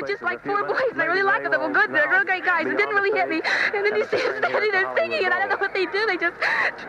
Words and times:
were 0.00 0.08
just 0.08 0.22
like 0.22 0.42
four 0.44 0.64
boys. 0.64 0.92
I 0.96 1.04
really 1.04 1.22
liked 1.22 1.42
them. 1.42 1.52
They 1.52 1.58
were 1.58 1.70
good. 1.72 1.92
They're 1.92 2.08
real 2.08 2.24
great 2.24 2.44
guys. 2.44 2.66
It 2.66 2.76
didn't 2.76 2.94
really 2.94 3.16
hit 3.16 3.28
me. 3.28 3.40
And 3.74 3.84
then 3.84 3.96
you 3.96 4.04
see 4.06 4.18
them 4.18 4.36
standing 4.38 4.72
there 4.72 4.94
singing, 4.96 5.24
and 5.24 5.34
I 5.34 5.38
don't 5.40 5.50
know 5.50 5.56
what 5.56 5.74
they 5.74 5.86
do. 5.86 6.06
They 6.06 6.16
just 6.16 6.36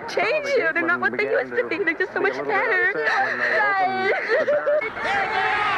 change 0.08 0.48
you. 0.48 0.70
They're 0.74 0.86
not 0.86 1.00
what 1.00 1.18
they 1.18 1.30
used 1.30 1.56
to 1.56 1.68
be. 1.68 1.84
They're 1.84 1.94
just 1.94 2.14
so 2.14 2.20
much 2.20 2.34
better. 2.46 2.94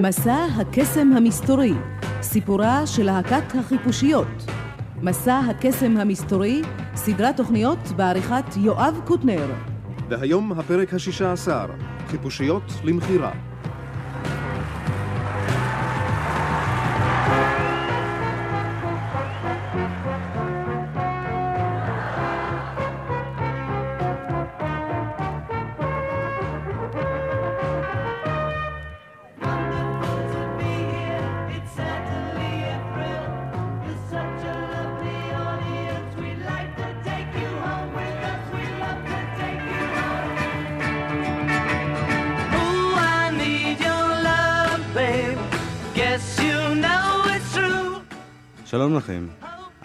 מסע 0.00 0.46
הקסם 0.56 1.12
המסתורי, 1.16 1.72
סיפורה 2.22 2.86
של 2.86 3.02
להקת 3.02 3.54
החיפושיות. 3.58 4.26
מסע 5.02 5.40
הקסם 5.50 5.96
המסתורי, 5.96 6.62
סדרת 6.94 7.36
תוכניות 7.36 7.78
בעריכת 7.96 8.44
יואב 8.56 9.00
קוטנר. 9.04 9.46
והיום 10.08 10.52
הפרק 10.52 10.94
השישה 10.94 11.32
עשר, 11.32 11.66
חיפושיות 12.08 12.62
למכירה. 12.84 13.32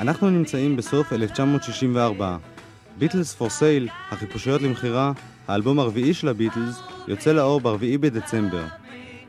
אנחנו 0.09 0.29
נמצאים 0.29 0.75
בסוף 0.75 1.13
1964. 1.13 2.37
Beatles 2.97 3.33
for 3.33 3.49
Sale, 3.49 3.87
החיפושיות 4.11 4.61
למכירה, 4.61 5.11
האלבום 5.47 5.79
הרביעי 5.79 6.13
של 6.13 6.27
הביטלס, 6.27 6.81
יוצא 7.07 7.31
לאור 7.31 7.61
ברביעי 7.61 7.97
בדצמבר. 7.97 8.63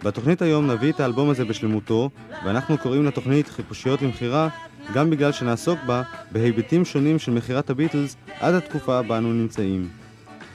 בתוכנית 0.05 0.42
היום 0.42 0.70
נביא 0.70 0.92
את 0.92 1.00
האלבום 1.00 1.31
הזה 1.31 1.45
בשלמותו, 1.45 2.11
ואנחנו 2.45 2.78
קוראים 2.78 3.05
לתוכנית 3.06 3.48
חיפושיות 3.48 4.03
למכירה, 4.03 4.48
גם 4.95 5.11
בגלל 5.11 5.33
שנעסוק 5.33 5.78
בה 5.87 6.03
בהיבטים 6.33 6.84
שונים 6.84 7.19
של 7.19 7.33
מכירת 7.33 7.70
הביטלס 7.70 8.17
עד 8.41 8.55
התקופה 8.55 9.03
בה 9.03 9.19
אנו 9.19 9.33
נמצאים. 9.33 9.89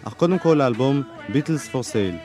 אך 0.03 0.13
קודם 0.13 0.39
כל 0.39 0.55
לאלבום 0.59 1.03
Beatles 1.29 1.67
for 1.67 1.83
Sale. 1.83 2.15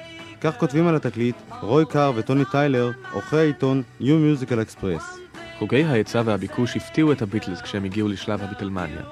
כך 0.41 0.59
כותבים 0.59 0.87
על 0.87 0.95
התקליט 0.95 1.37
רוי 1.63 1.85
קאר 1.87 2.13
וטוני 2.17 2.45
טיילר, 2.45 2.91
עורכי 3.13 3.37
העיתון 3.37 3.83
New 4.01 4.05
Musical 4.05 4.69
Express. 4.69 5.30
חוגי 5.61 5.85
ההיצע 5.85 6.23
והביקוש 6.25 6.77
הפתיעו 6.77 7.13
את 7.13 7.23
הביטלס 7.23 7.61
כשהם 7.61 7.85
הגיעו 7.85 8.09
לשלב 8.09 8.43
הביטלמניה. 8.43 9.03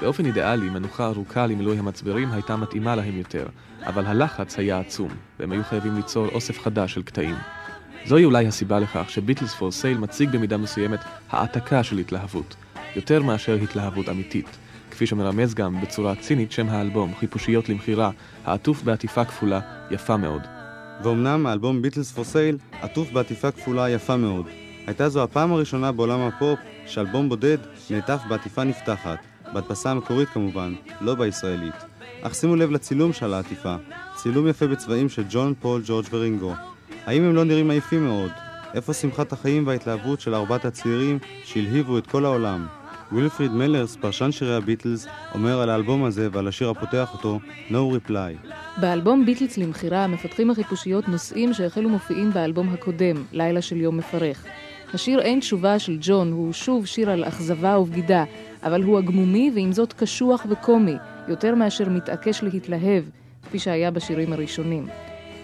באופן 0.00 0.26
אידיאלי, 0.26 0.68
מנוחה 0.68 1.06
ארוכה 1.06 1.46
למילוי 1.46 1.78
המצברים 1.78 2.32
הייתה 2.32 2.56
מתאימה 2.56 2.96
להם 2.96 3.18
יותר, 3.18 3.46
אבל 3.86 4.06
הלחץ 4.06 4.58
היה 4.58 4.80
עצום, 4.80 5.08
והם 5.38 5.52
היו 5.52 5.64
חייבים 5.64 5.96
ליצור 5.96 6.28
אוסף 6.28 6.60
חדש 6.60 6.94
של 6.94 7.02
קטעים. 7.02 7.34
זוהי 8.06 8.24
אולי 8.24 8.46
הסיבה 8.46 8.78
לכך 8.78 9.10
שביטלס 9.10 9.54
פור 9.54 9.72
סייל 9.72 9.98
מציג 9.98 10.30
במידה 10.30 10.56
מסוימת 10.56 11.00
העתקה 11.30 11.82
של 11.82 11.98
התלהבות, 11.98 12.56
יותר 12.96 13.22
מאשר 13.22 13.54
התלהבות 13.54 14.08
אמיתית. 14.08 14.56
כפי 14.90 15.06
שמרמז 15.06 15.54
גם 15.54 15.80
בצורה 15.80 16.14
צינית 16.14 16.52
שם 16.52 16.68
האלבום, 16.68 17.14
חיפושיות 17.18 17.68
למכירה, 17.68 18.10
העטוף 18.44 18.82
בעטיפה 18.82 19.24
כפולה, 19.24 19.60
יפה 19.90 20.16
מאוד. 20.16 20.42
ואומנם 21.02 21.46
האלבום 21.46 21.82
Beatles 21.82 22.12
for 22.12 22.24
Sale 22.24 22.58
עטוף 22.80 23.12
בעטיפה 23.12 23.50
כפולה 23.50 23.90
יפה 23.90 24.16
מאוד. 24.16 24.65
הייתה 24.86 25.08
זו 25.08 25.22
הפעם 25.22 25.52
הראשונה 25.52 25.92
בעולם 25.92 26.20
הפופ 26.20 26.58
שאלבום 26.86 27.28
בודד 27.28 27.58
נעטף 27.90 28.20
בעטיפה 28.28 28.64
נפתחת, 28.64 29.18
בהדפסה 29.52 29.90
המקורית 29.90 30.28
כמובן, 30.28 30.74
לא 31.00 31.14
בישראלית. 31.14 31.74
אך 32.22 32.34
שימו 32.34 32.56
לב 32.56 32.70
לצילום 32.70 33.12
של 33.12 33.34
העטיפה, 33.34 33.76
צילום 34.14 34.48
יפה 34.48 34.66
בצבעים 34.66 35.08
של 35.08 35.24
ג'ון, 35.30 35.54
פול, 35.60 35.82
ג'ורג' 35.86 36.06
ורינגו. 36.10 36.54
האם 37.06 37.22
הם 37.22 37.34
לא 37.34 37.44
נראים 37.44 37.70
עייפים 37.70 38.04
מאוד? 38.04 38.30
איפה 38.74 38.92
שמחת 38.92 39.32
החיים 39.32 39.66
וההתלהבות 39.66 40.20
של 40.20 40.34
ארבעת 40.34 40.64
הצעירים 40.64 41.18
שהלהיבו 41.44 41.98
את 41.98 42.06
כל 42.06 42.24
העולם? 42.24 42.66
וילפריד 43.12 43.52
מלרס, 43.52 43.96
פרשן 43.96 44.32
שירי 44.32 44.56
הביטלס, 44.56 45.06
אומר 45.34 45.60
על 45.60 45.70
האלבום 45.70 46.04
הזה 46.04 46.28
ועל 46.32 46.48
השיר 46.48 46.70
הפותח 46.70 47.10
אותו, 47.12 47.40
No 47.70 47.74
Reply. 47.74 48.50
באלבום 48.80 49.26
ביטלס 49.26 49.58
למכירה 49.58 50.06
מפתחים 50.06 50.50
החיפושיות 50.50 51.08
נושאים 51.08 51.54
שהחלו 51.54 51.88
מופיעים 51.88 52.30
באלבום 52.30 52.68
הקודם, 52.68 53.16
לילה 53.32 53.62
של 53.62 53.76
יום 53.76 53.96
מפרך. 53.96 54.44
השיר 54.94 55.20
אין 55.20 55.40
תשובה 55.40 55.78
של 55.78 55.96
ג'ון 56.00 56.32
הוא 56.32 56.52
שוב 56.52 56.86
שיר 56.86 57.10
על 57.10 57.24
אכזבה 57.24 57.78
ובגידה, 57.78 58.24
אבל 58.62 58.82
הוא 58.82 58.98
הגמומי 58.98 59.50
ועם 59.54 59.72
זאת 59.72 59.92
קשוח 59.92 60.46
וקומי, 60.48 60.96
יותר 61.28 61.54
מאשר 61.54 61.88
מתעקש 61.88 62.42
להתלהב, 62.42 63.04
כפי 63.42 63.58
שהיה 63.58 63.90
בשירים 63.90 64.32
הראשונים. 64.32 64.86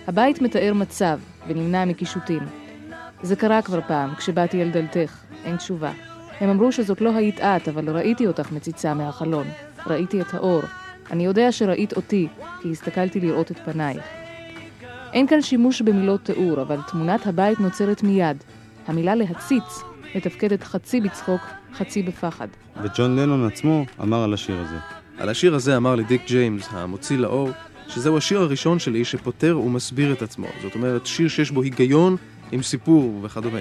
הבית 0.07 0.43
מתאר 0.43 0.73
מצב 0.75 1.19
ונמנע 1.49 1.85
מקישוטים. 1.85 2.43
זה 3.23 3.37
קרה 3.37 3.63
כבר 3.63 3.81
פעם, 3.89 4.15
כשבאתי 4.15 4.63
אל 4.63 4.71
דלתך, 4.71 5.25
אין 5.45 5.57
תשובה. 5.57 5.93
הם 6.41 6.49
אמרו 6.49 6.73
שזאת 6.73 7.01
לא 7.01 7.17
היית 7.17 7.41
את, 7.41 7.69
אבל 7.69 7.97
ראיתי 7.97 8.27
אותך 8.27 8.53
מציצה 8.53 8.95
מהחלון. 8.95 9.47
ראיתי 9.87 10.21
את 10.21 10.35
האור. 10.35 10.63
אני 11.11 11.25
יודע 11.25 11.53
שראית 11.53 11.93
אותי, 11.93 12.29
כי 12.63 12.71
הסתכלתי 12.71 13.21
לראות 13.21 13.51
את 13.51 13.59
פנייך. 13.59 14.03
אין 15.13 15.27
כאן 15.27 15.43
שימוש 15.43 15.83
במילות 15.83 16.25
תיאור, 16.25 16.63
אבל 16.63 16.79
תמונת 16.91 17.27
הבית 17.27 17.61
נוצרת 17.61 18.03
מיד. 18.03 18.37
המילה 18.87 19.15
להציץ 19.15 19.83
מתפקדת 20.15 20.63
חצי 20.63 21.01
בצחוק, 21.01 21.41
חצי 21.75 22.03
בפחד. 22.03 22.49
וג'ון 22.83 23.17
לנון 23.17 23.47
עצמו 23.47 23.85
אמר 24.01 24.25
על 24.25 24.35
השיר 24.35 24.61
הזה. 24.61 24.77
על 25.19 25.29
השיר 25.29 25.55
הזה 25.55 25.77
אמר 25.77 25.95
לי 25.95 26.05
דיק 26.05 26.23
ג'יימס, 26.27 26.69
המוציא 26.71 27.19
לאור, 27.19 27.51
שזהו 27.89 28.17
השיר 28.17 28.41
הראשון 28.41 28.79
שלי 28.79 29.05
שפותר 29.05 29.59
ומסביר 29.59 30.13
את 30.13 30.23
עצמו. 30.23 30.47
זאת 30.63 30.75
אומרת, 30.75 31.07
שיר 31.07 31.29
שיש 31.29 31.51
בו 31.51 31.63
היגיון 31.63 32.17
עם 32.53 32.63
סיפור 32.63 33.21
וכדומה. 33.23 33.59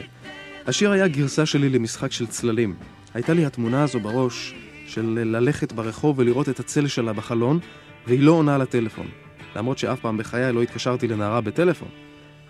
השיר 0.67 0.91
היה 0.91 1.07
גרסה 1.07 1.45
שלי 1.45 1.69
למשחק 1.69 2.11
של 2.11 2.27
צללים. 2.27 2.75
הייתה 3.13 3.33
לי 3.33 3.45
התמונה 3.45 3.83
הזו 3.83 3.99
בראש 3.99 4.55
של 4.87 5.19
ללכת 5.25 5.73
ברחוב 5.73 6.19
ולראות 6.19 6.49
את 6.49 6.59
הצל 6.59 6.87
שלה 6.87 7.13
בחלון, 7.13 7.59
והיא 8.07 8.19
לא 8.19 8.31
עונה 8.31 8.57
לטלפון. 8.57 9.07
למרות 9.55 9.77
שאף 9.77 9.99
פעם 9.99 10.17
בחיי 10.17 10.53
לא 10.53 10.61
התקשרתי 10.61 11.07
לנערה 11.07 11.41
בטלפון. 11.41 11.87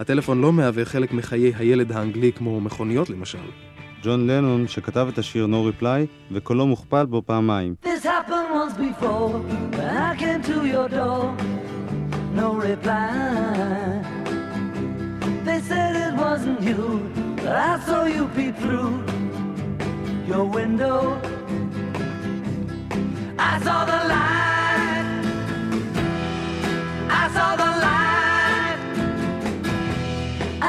הטלפון 0.02 0.42
לא 0.42 0.54
מהווה 0.54 0.86
חלק 0.86 1.14
מחיי 1.14 1.54
הילד 1.58 1.92
האנגלי 1.92 2.32
כמו 2.32 2.62
מכוניות 2.62 3.10
למשל. 3.10 3.38
ג'ון 4.04 4.28
לנון 4.28 4.68
שכתב 4.68 5.08
את 5.14 5.18
השיר 5.18 5.46
No 5.52 5.82
Reply 5.82 6.08
וקולו 6.32 6.68
מוכפל 6.68 7.06
בו 7.06 7.22
פעמיים. 7.26 7.76
This 7.84 8.04
happened 8.04 8.50
once 8.54 8.78
before 8.78 9.32
when 9.78 9.98
I 9.98 10.16
came 10.20 10.42
to 10.52 10.66
your 10.74 10.90
door. 10.90 11.24
No 12.36 12.50
reply. 12.70 13.10
They 15.46 15.60
said 15.70 15.92
it 16.08 16.14
wasn't 16.26 16.60
you, 16.70 16.82
but 17.44 17.56
I 17.72 17.74
saw 17.86 18.02
you 18.16 18.24
peep 18.36 18.56
through 18.64 18.94
your 20.32 20.46
window. 20.58 20.98
I 23.52 23.54
saw 23.66 23.80
the 23.92 24.00
light. 24.14 25.08
I 27.22 27.24
saw 27.36 27.50
the 27.64 27.70
light. 27.84 28.01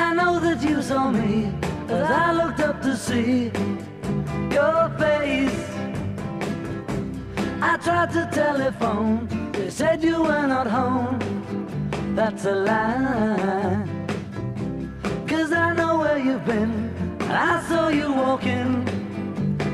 I 0.02 0.14
know 0.14 0.40
that 0.40 0.60
you 0.69 0.82
saw 0.82 1.10
me 1.10 1.52
as 1.88 2.10
I 2.10 2.32
looked 2.32 2.60
up 2.60 2.82
to 2.82 2.96
see 2.96 3.50
your 4.56 4.81
face. 4.99 5.62
I 7.70 7.72
tried 7.84 8.10
to 8.16 8.28
telephone, 8.32 9.28
they 9.52 9.70
said 9.70 10.02
you 10.02 10.22
were 10.22 10.46
not 10.54 10.66
home. 10.66 11.19
That's 12.16 12.44
a 12.44 12.54
lie. 12.69 13.87
Cause 15.28 15.52
I 15.52 15.72
know 15.72 15.99
where 15.99 16.19
you've 16.19 16.44
been, 16.44 16.72
and 17.20 17.32
I 17.50 17.62
saw 17.69 17.88
you 17.88 18.12
walking 18.12 18.70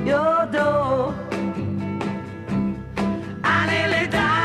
your 0.06 0.46
door. 0.52 1.14
I 3.42 3.58
nearly 3.72 4.06
died. 4.10 4.38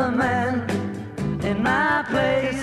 another 0.00 0.16
man 0.16 1.44
in 1.44 1.62
my 1.62 2.04
place. 2.08 2.62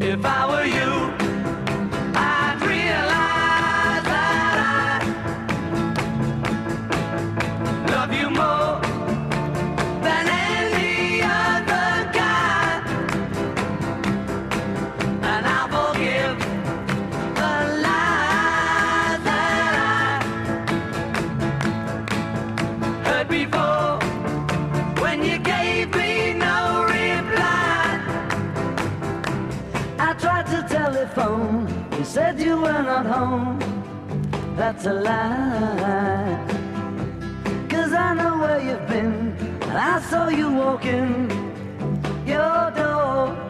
If 0.00 0.24
I 0.24 0.46
were 0.46 0.64
you. 0.64 1.23
Said 32.14 32.38
you 32.38 32.56
were 32.56 32.82
not 32.90 33.06
home. 33.06 33.58
That's 34.56 34.86
a 34.86 34.92
lie. 34.92 36.38
Cause 37.68 37.92
I 37.92 38.14
know 38.14 38.38
where 38.38 38.60
you've 38.66 38.86
been. 38.86 39.34
And 39.68 39.78
I 39.94 40.00
saw 40.00 40.28
you 40.28 40.48
walking 40.52 41.28
your 42.24 42.70
door. 42.78 43.43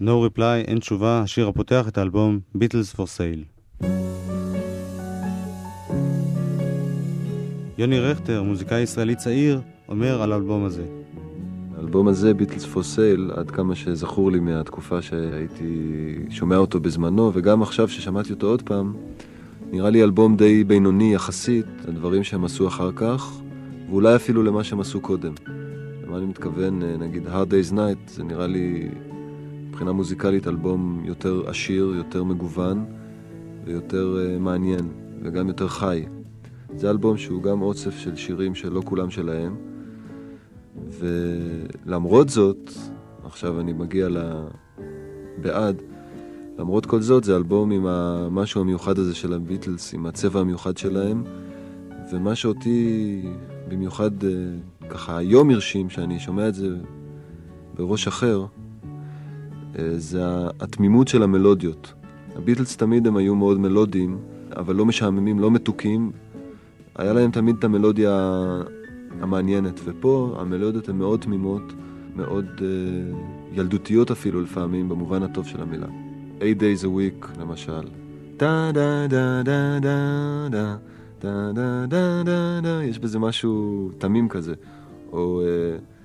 No 0.00 0.04
Reply, 0.04 0.66
אין 0.66 0.78
תשובה, 0.78 1.20
השיר 1.20 1.48
הפותח 1.48 1.88
את 1.88 1.98
האלבום 1.98 2.40
Beatles 2.56 2.96
for 2.96 3.00
Sale. 3.00 3.84
יוני 7.78 7.98
רכטר, 8.00 8.42
מוזיקאי 8.42 8.80
ישראלי 8.80 9.14
צעיר, 9.14 9.60
אומר 9.88 10.22
על 10.22 10.32
האלבום 10.32 10.64
הזה. 10.64 10.84
האלבום 11.76 12.08
הזה, 12.08 12.34
ביטלס 12.34 12.64
פור 12.64 12.82
סייל, 12.82 13.30
עד 13.36 13.50
כמה 13.50 13.74
שזכור 13.74 14.32
לי 14.32 14.40
מהתקופה 14.40 15.02
שהייתי 15.02 16.14
שומע 16.30 16.56
אותו 16.56 16.80
בזמנו, 16.80 17.30
וגם 17.34 17.62
עכשיו 17.62 17.88
ששמעתי 17.88 18.32
אותו 18.32 18.46
עוד 18.46 18.62
פעם, 18.62 18.94
נראה 19.72 19.90
לי 19.90 20.02
אלבום 20.02 20.36
די 20.36 20.64
בינוני 20.64 21.14
יחסית, 21.14 21.66
לדברים 21.88 22.24
שהם 22.24 22.44
עשו 22.44 22.68
אחר 22.68 22.90
כך, 22.92 23.40
ואולי 23.90 24.16
אפילו 24.16 24.42
למה 24.42 24.64
שהם 24.64 24.80
עשו 24.80 25.00
קודם. 25.00 25.32
למה 26.06 26.16
אני 26.16 26.26
מתכוון, 26.26 26.82
אה, 26.82 26.96
נגיד 26.96 27.26
Hard 27.26 27.50
Day's 27.50 27.72
Night, 27.72 28.10
זה 28.10 28.24
נראה 28.24 28.46
לי 28.46 28.88
מבחינה 29.76 29.92
מוזיקלית 29.92 30.48
אלבום 30.48 31.02
יותר 31.04 31.42
עשיר, 31.46 31.92
יותר 31.96 32.24
מגוון 32.24 32.84
ויותר 33.64 34.16
uh, 34.16 34.40
מעניין, 34.40 34.88
וגם 35.22 35.48
יותר 35.48 35.68
חי. 35.68 36.06
זה 36.76 36.90
אלבום 36.90 37.16
שהוא 37.16 37.42
גם 37.42 37.62
אוסף 37.62 37.98
של 37.98 38.16
שירים 38.16 38.54
שלא 38.54 38.82
כולם 38.84 39.10
שלהם, 39.10 39.56
ולמרות 40.88 42.28
זאת, 42.28 42.70
עכשיו 43.24 43.60
אני 43.60 43.72
מגיע 43.72 44.08
לבעד, 45.38 45.82
למרות 46.58 46.86
כל 46.86 47.00
זאת 47.00 47.24
זה 47.24 47.36
אלבום 47.36 47.70
עם 47.70 47.86
המשהו 47.86 48.60
המיוחד 48.60 48.98
הזה 48.98 49.14
של 49.14 49.32
הביטלס, 49.32 49.94
עם 49.94 50.06
הצבע 50.06 50.40
המיוחד 50.40 50.76
שלהם, 50.76 51.24
ומה 52.12 52.34
שאותי 52.34 53.22
במיוחד 53.68 54.24
אה, 54.24 54.30
ככה 54.88 55.16
היום 55.16 55.50
הרשים, 55.50 55.90
שאני 55.90 56.20
שומע 56.20 56.48
את 56.48 56.54
זה 56.54 56.76
בראש 57.74 58.06
אחר, 58.06 58.40
אה, 58.40 58.65
זה 59.96 60.22
התמימות 60.60 61.08
של 61.08 61.22
המלודיות. 61.22 61.92
הביטלס 62.36 62.76
תמיד 62.76 63.06
הם 63.06 63.16
היו 63.16 63.34
מאוד 63.34 63.60
מלודיים, 63.60 64.18
אבל 64.56 64.74
לא 64.74 64.86
משעממים, 64.86 65.38
לא 65.38 65.50
מתוקים. 65.50 66.12
היה 66.96 67.12
להם 67.12 67.30
תמיד 67.30 67.56
את 67.58 67.64
המלודיה 67.64 68.42
המעניינת, 69.20 69.80
ופה 69.84 70.36
המלודיות 70.38 70.88
הן 70.88 70.96
מאוד 70.96 71.20
תמימות, 71.20 71.72
מאוד 72.16 72.46
uh, 72.56 72.62
ילדותיות 73.58 74.10
אפילו 74.10 74.40
לפעמים, 74.40 74.88
במובן 74.88 75.22
הטוב 75.22 75.46
של 75.46 75.62
המילה. 75.62 75.86
8 76.38 76.52
days 76.52 76.82
a 76.82 76.86
week, 76.86 77.40
למשל. 77.40 77.82
דה 78.36 78.70
דה 78.72 79.06
דה 79.06 79.42
דה 79.42 79.78
דה 79.80 80.48
דה 80.50 80.76
דה 81.20 81.52
דה 81.86 82.22
דה 82.24 82.60
דה 82.62 82.84
יש 82.84 82.98
בזה 82.98 83.18
משהו 83.18 83.90
תמים 83.98 84.28
כזה. 84.28 84.54
או 85.12 85.42
אה, 85.42 85.95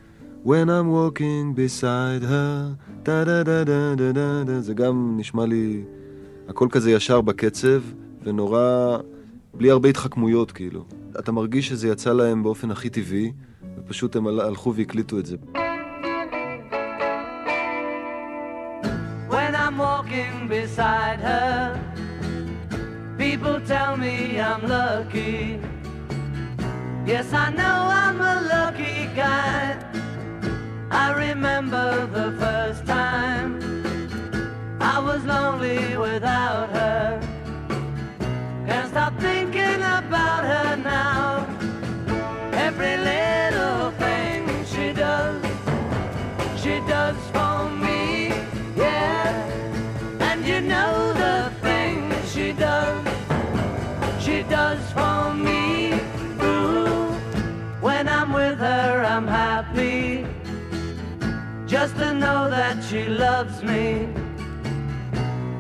When 0.44 0.70
I'm 0.72 0.90
walking 0.90 1.54
beside 1.54 2.24
her, 2.24 2.76
דה 3.04 3.24
דה 3.24 3.44
דה 3.44 3.64
דה 3.64 3.96
דה 3.96 4.12
דה 4.12 4.44
דה 4.44 4.62
זה 4.62 4.74
גם 4.74 5.14
נשמע 5.18 5.46
לי 5.46 5.84
הכל 6.48 6.68
כזה 6.72 6.92
ישר 6.92 7.22
בקצב, 7.22 7.82
ונורא 8.24 8.98
בלי 9.54 9.72
הרבה 9.72 9.90
התחכמויות 9.90 10.52
כאילו. 10.52 10.86
אתה 11.20 11.32
מרגיש 11.32 11.68
שזה 11.68 11.88
יצא 11.88 12.14
להם 12.14 12.44
באופן 12.44 12.72
הכי 12.72 12.90
טבעי, 12.90 13.32
ופשוט 13.78 14.16
הם 14.16 14.28
הלכו 14.28 14.76
והקליטו 14.76 15.20
את 15.20 15.26
זה. 15.26 15.38
Beside 20.50 21.22
her, 21.30 21.80
people 23.18 23.58
tell 23.74 23.94
me 23.96 24.16
I'm 24.50 24.64
lucky. 24.68 25.60
Yes, 27.06 27.28
I 27.44 27.48
know 27.60 27.78
I'm 28.04 28.20
a 28.34 28.36
lucky 28.54 28.98
guy. 29.16 29.81
I 30.94 31.14
remember 31.14 32.06
the 32.08 32.38
first 32.38 32.86
time 32.86 33.50
I 34.82 35.00
was 35.00 35.24
lonely 35.24 35.96
without 35.96 36.70
her. 36.72 37.20
Can't 38.68 38.90
stop 38.90 39.18
thinking 39.18 39.78
about 39.78 40.44
her 40.44 40.76
now. 40.76 41.48
Every 42.52 42.98
little 42.98 43.92
thing 43.92 44.66
she 44.66 44.92
does, 44.92 45.42
she 46.62 46.82
does 46.82 47.16
for 47.32 47.70
me, 47.70 48.28
yeah. 48.76 49.32
And 50.20 50.46
you 50.46 50.60
know 50.60 51.21
to 62.02 62.14
know 62.16 62.50
that 62.50 62.84
she 62.84 63.06
loves 63.06 63.62
me. 63.62 64.10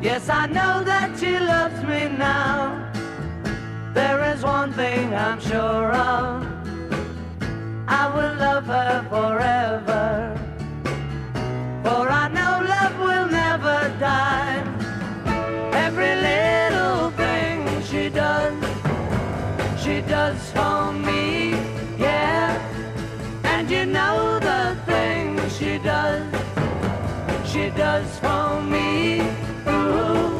Yes, 0.01 0.27
I 0.27 0.47
know 0.47 0.83
that 0.83 1.09
she 1.19 1.33
loves 1.37 1.79
me 1.83 2.01
now. 2.17 2.91
There 3.93 4.19
is 4.33 4.41
one 4.41 4.73
thing 4.73 5.13
I'm 5.13 5.39
sure 5.39 5.89
of. 6.11 6.33
I 7.87 8.03
will 8.15 8.35
love 8.47 8.65
her 8.77 8.95
forever. 9.13 10.07
For 11.83 12.03
I 12.23 12.25
know 12.37 12.53
love 12.75 12.95
will 13.07 13.27
never 13.43 13.77
die. 13.99 14.57
Every 15.85 16.13
little 16.29 17.11
thing 17.21 17.57
she 17.89 18.03
does, 18.09 18.57
she 19.83 19.95
does 20.15 20.39
for 20.55 20.91
me, 21.07 21.20
she 25.61 25.77
does, 25.77 26.25
she 27.45 27.69
does 27.69 28.17
for 28.17 28.63
me. 28.63 29.21
Ooh. 29.67 30.30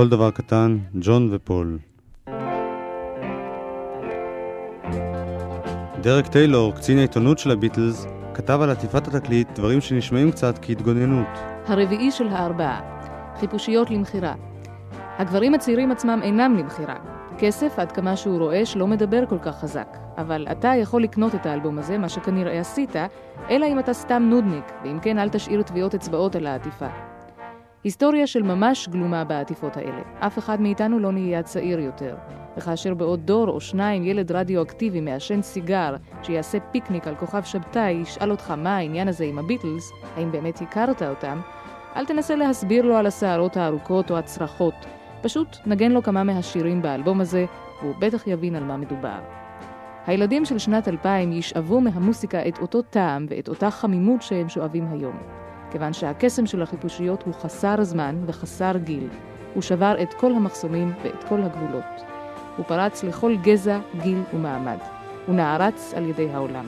כל 0.00 0.08
דבר 0.08 0.30
קטן, 0.30 0.78
ג'ון 1.00 1.28
ופול. 1.32 1.78
דרק 6.02 6.26
טיילור, 6.26 6.72
קצין 6.74 6.98
העיתונות 6.98 7.38
של 7.38 7.50
הביטלס, 7.50 8.06
כתב 8.34 8.58
על 8.62 8.70
עטיפת 8.70 9.08
התקליט 9.08 9.48
דברים 9.54 9.80
שנשמעים 9.80 10.30
קצת 10.30 10.58
כהתגוננות. 10.62 11.26
הרביעי 11.66 12.10
של 12.10 12.28
הארבעה, 12.28 12.80
חיפושיות 13.40 13.90
למכירה. 13.90 14.34
הגברים 15.18 15.54
הצעירים 15.54 15.90
עצמם 15.90 16.20
אינם 16.22 16.56
למכירה. 16.58 16.96
כסף, 17.38 17.78
עד 17.78 17.92
כמה 17.92 18.16
שהוא 18.16 18.38
רועש, 18.38 18.76
לא 18.76 18.86
מדבר 18.86 19.26
כל 19.28 19.38
כך 19.38 19.60
חזק. 19.60 19.96
אבל 20.18 20.46
אתה 20.52 20.72
יכול 20.76 21.02
לקנות 21.02 21.34
את 21.34 21.46
האלבום 21.46 21.78
הזה, 21.78 21.98
מה 21.98 22.08
שכנראה 22.08 22.60
עשית, 22.60 22.96
אלא 23.50 23.66
אם 23.66 23.78
אתה 23.78 23.92
סתם 23.92 24.22
נודניק, 24.30 24.64
ואם 24.84 24.98
כן 25.02 25.18
אל 25.18 25.28
תשאיר 25.28 25.62
טביעות 25.62 25.94
אצבעות 25.94 26.36
על 26.36 26.46
העטיפה. 26.46 26.88
היסטוריה 27.84 28.26
של 28.26 28.42
ממש 28.42 28.88
גלומה 28.88 29.24
בעטיפות 29.24 29.76
האלה. 29.76 30.02
אף 30.18 30.38
אחד 30.38 30.60
מאיתנו 30.60 30.98
לא 30.98 31.12
נהיה 31.12 31.42
צעיר 31.42 31.80
יותר. 31.80 32.16
וכאשר 32.56 32.94
בעוד 32.94 33.20
דור 33.26 33.48
או 33.48 33.60
שניים 33.60 34.04
ילד 34.04 34.32
רדיואקטיבי 34.32 35.00
מעשן 35.00 35.42
סיגר, 35.42 35.96
שיעשה 36.22 36.58
פיקניק 36.72 37.06
על 37.06 37.14
כוכב 37.14 37.42
שבתאי, 37.42 37.92
ישאל 37.92 38.30
אותך 38.30 38.50
מה 38.50 38.76
העניין 38.76 39.08
הזה 39.08 39.24
עם 39.24 39.38
הביטלס, 39.38 39.92
האם 40.16 40.32
באמת 40.32 40.60
הכרת 40.60 41.02
אותם, 41.02 41.40
אל 41.96 42.06
תנסה 42.06 42.36
להסביר 42.36 42.84
לו 42.84 42.96
על 42.96 43.06
השערות 43.06 43.56
הארוכות 43.56 44.10
או 44.10 44.18
הצרחות. 44.18 44.74
פשוט 45.22 45.56
נגן 45.66 45.92
לו 45.92 46.02
כמה 46.02 46.24
מהשירים 46.24 46.82
באלבום 46.82 47.20
הזה, 47.20 47.44
והוא 47.82 47.94
בטח 47.98 48.26
יבין 48.26 48.54
על 48.54 48.64
מה 48.64 48.76
מדובר. 48.76 49.18
הילדים 50.06 50.44
של 50.44 50.58
שנת 50.58 50.88
2000 50.88 51.32
ישאבו 51.32 51.80
מהמוסיקה 51.80 52.48
את 52.48 52.58
אותו 52.58 52.82
טעם 52.82 53.26
ואת 53.28 53.48
אותה 53.48 53.70
חמימות 53.70 54.22
שהם 54.22 54.48
שואבים 54.48 54.86
היום. 54.90 55.39
כיוון 55.70 55.92
שהקסם 55.92 56.46
של 56.46 56.62
החיפושיות 56.62 57.22
הוא 57.22 57.34
חסר 57.34 57.84
זמן 57.84 58.16
וחסר 58.26 58.76
גיל. 58.76 59.08
הוא 59.54 59.62
שבר 59.62 60.02
את 60.02 60.14
כל 60.14 60.32
המחסומים 60.32 60.92
ואת 61.04 61.24
כל 61.28 61.42
הגבולות. 61.42 61.84
הוא 62.56 62.64
פרץ 62.64 63.04
לכל 63.04 63.36
גזע, 63.42 63.78
גיל 64.02 64.22
ומעמד. 64.34 64.78
הוא 65.26 65.34
נערץ 65.34 65.94
על 65.96 66.06
ידי 66.06 66.30
העולם. 66.30 66.66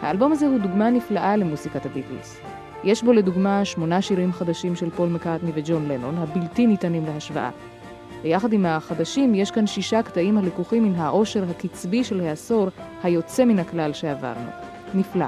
האלבום 0.00 0.32
הזה 0.32 0.46
הוא 0.46 0.58
דוגמה 0.58 0.90
נפלאה 0.90 1.36
למוסיקת 1.36 1.86
הביטלס. 1.86 2.40
יש 2.84 3.02
בו 3.02 3.12
לדוגמה 3.12 3.64
שמונה 3.64 4.02
שירים 4.02 4.32
חדשים 4.32 4.76
של 4.76 4.90
פול 4.90 5.08
מקארטני 5.08 5.50
וג'ון 5.54 5.88
לנון, 5.88 6.18
הבלתי 6.18 6.66
ניתנים 6.66 7.04
להשוואה. 7.06 7.50
ויחד 8.22 8.52
עם 8.52 8.66
החדשים 8.66 9.34
יש 9.34 9.50
כאן 9.50 9.66
שישה 9.66 10.02
קטעים 10.02 10.38
הלקוחים 10.38 10.84
מן 10.84 10.94
העושר 10.94 11.44
הקצבי 11.50 12.04
של 12.04 12.20
העשור 12.20 12.68
היוצא 13.02 13.44
מן 13.44 13.58
הכלל 13.58 13.92
שעברנו. 13.92 14.50
נפלא. 14.94 15.26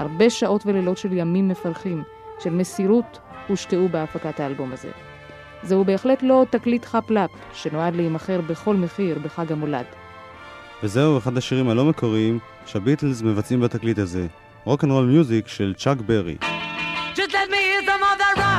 הרבה 0.00 0.30
שעות 0.30 0.66
ולילות 0.66 0.98
של 0.98 1.12
ימים 1.12 1.48
מפרכים, 1.48 2.02
של 2.38 2.50
מסירות, 2.50 3.18
הושקעו 3.48 3.88
בהפקת 3.88 4.40
האלבום 4.40 4.72
הזה. 4.72 4.90
זהו 5.62 5.84
בהחלט 5.84 6.22
לא 6.22 6.46
תקליט 6.50 6.84
חאפ-לאפ, 6.84 7.30
שנועד 7.52 7.96
להימכר 7.96 8.40
בכל 8.40 8.76
מחיר 8.76 9.18
בחג 9.18 9.52
המולד. 9.52 9.84
וזהו 10.82 11.18
אחד 11.18 11.36
השירים 11.36 11.68
הלא 11.68 11.84
מקוריים 11.84 12.38
שהביטלס 12.66 13.22
מבצעים 13.22 13.60
בתקליט 13.60 13.98
הזה, 13.98 14.26
Rock 14.64 14.84
and 14.84 14.92
Roll 14.92 15.04
Music 15.04 15.48
של 15.48 15.74
צ'אק 15.76 15.98
ברי. 16.00 16.36
Just 17.14 17.18
let 17.18 17.50
me 17.50 17.60
hear 17.68 17.82
some 17.86 18.02
of 18.02 18.18
that 18.18 18.36
rock 18.36 18.49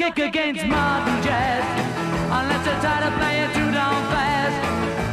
kick 0.00 0.18
against 0.18 0.64
modern 0.64 1.22
jazz. 1.22 1.62
Unless 2.38 2.64
you 2.64 2.72
try 2.80 3.00
to 3.04 3.10
play 3.18 3.36
it 3.44 3.52
too 3.52 3.70
down 3.70 4.00
fast. 4.08 4.56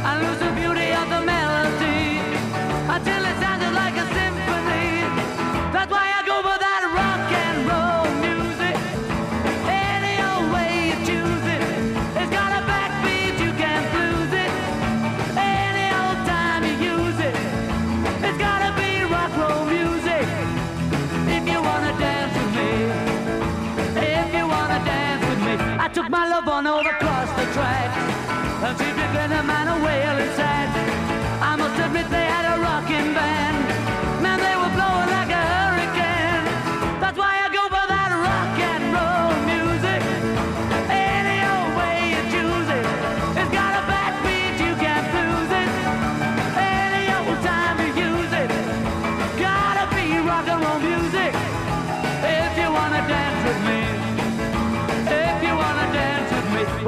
I 0.08 0.12
lose 0.22 0.38
the 0.38 0.50
beauty 0.58 0.88
of 1.00 1.06
the 1.14 1.20
melody. 1.32 2.16
Until 2.94 3.22
it 3.30 3.38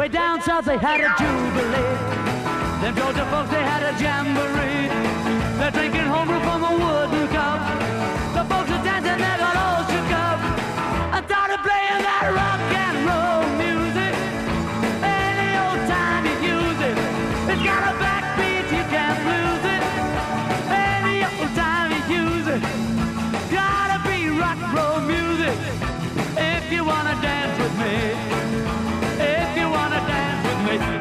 Way 0.00 0.08
down 0.08 0.40
south 0.40 0.64
they 0.64 0.78
had 0.78 0.98
a 0.98 1.12
jubilee. 1.20 1.92
Them 2.80 2.96
Georgia 2.96 3.26
folks, 3.26 3.50
they 3.50 3.62
had 3.62 3.82
a 3.82 3.92
jamboree. 4.00 4.88
They're 5.58 5.70
drinking 5.70 6.08
homebrew 6.08 6.40
from 6.40 6.64
a 6.64 6.72
wooden. 6.72 7.39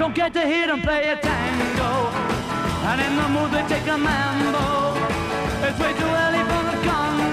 Don't 0.09 0.15
get 0.15 0.33
to 0.33 0.41
hit 0.41 0.71
and 0.71 0.81
play 0.81 1.07
a 1.09 1.17
tango. 1.17 2.09
And 2.89 2.99
in 2.99 3.15
the 3.15 3.29
mood 3.29 3.51
they 3.51 3.61
take 3.67 3.85
a 3.85 3.95
mambo. 3.95 4.97
It's 5.67 5.79
way 5.79 5.93
too 5.93 6.11
early 6.23 6.41
for 6.49 6.63
the 6.65 6.77
Congo. 6.83 7.28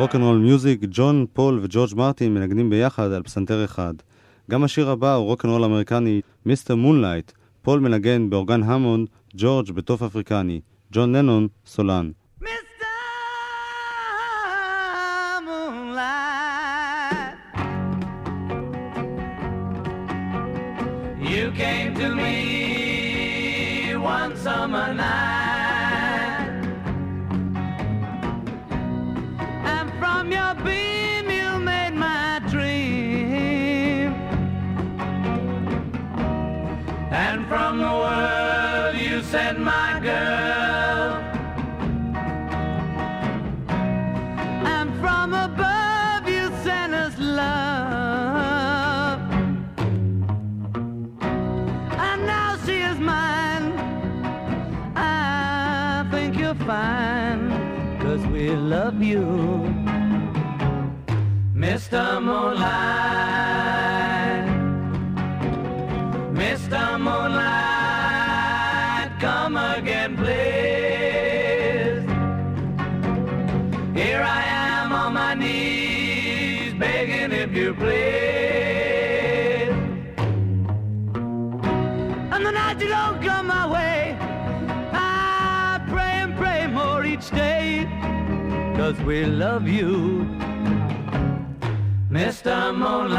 Rock 0.00 0.14
and 0.14 0.24
Roll 0.24 0.38
Music, 0.38 0.80
ג'ון, 0.90 1.26
פול 1.32 1.60
וג'ורג' 1.62 1.94
מרטין 1.96 2.34
מנגנים 2.34 2.70
ביחד 2.70 3.12
על 3.12 3.22
פסנתר 3.22 3.64
אחד. 3.64 3.94
גם 4.50 4.64
השיר 4.64 4.90
הבא 4.90 5.14
הוא 5.14 5.26
רוק 5.26 5.44
אנד 5.44 5.52
רול 5.52 5.64
אמריקני, 5.64 6.20
Mr. 6.46 6.74
Moonlight. 6.74 7.32
פול 7.62 7.80
מנגן 7.80 8.30
באורגן 8.30 8.62
המונד, 8.62 9.08
ג'ורג' 9.36 9.70
בתוף 9.70 10.02
אפריקני. 10.02 10.60
ג'ון 10.92 11.16
לנון, 11.16 11.48
סולן. 11.66 12.10
Mr. 61.90 62.22
Moonlight, 62.22 62.70
Mr. 66.32 67.00
Moonlight, 67.00 68.30
come 69.18 69.56
again, 69.56 70.16
please. 70.16 72.06
Here 74.00 74.22
I 74.22 74.44
am 74.44 74.92
on 74.92 75.14
my 75.14 75.34
knees, 75.34 76.74
begging 76.74 77.32
if 77.32 77.52
you 77.56 77.74
please. 77.74 77.90
And 82.30 82.46
the 82.46 82.52
night 82.52 82.80
you 82.80 82.86
don't 82.86 83.20
come 83.20 83.48
my 83.48 83.66
way, 83.66 84.16
I 84.92 85.84
pray 85.88 86.20
and 86.22 86.36
pray 86.36 86.68
more 86.68 87.04
each 87.04 87.32
day, 87.32 87.88
cause 88.76 88.96
we 89.00 89.24
love 89.24 89.66
you. 89.66 90.39
Mr. 92.20 92.76
Moonlight. 92.76 93.18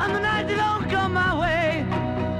On 0.00 0.10
the 0.10 0.20
night 0.20 0.48
you 0.48 0.56
don't 0.56 0.88
come 0.88 1.12
my 1.12 1.38
way, 1.38 1.86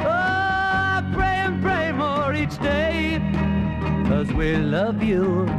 oh, 0.01 0.09
I 0.09 1.13
pray 1.15 1.37
and 1.45 1.63
pray 1.63 1.93
more 1.93 2.33
each 2.35 2.59
day, 2.61 3.21
cause 4.09 4.33
we 4.33 4.57
love 4.57 5.03
you 5.03 5.54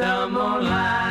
the 0.00 0.28
moonlight. 0.30 1.09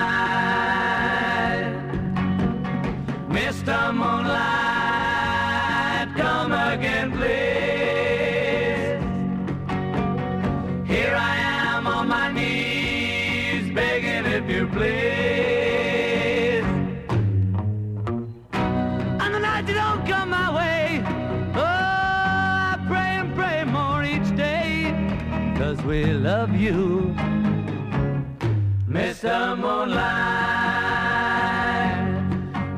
Mr. 29.19 29.53
Moonlight, 29.63 29.99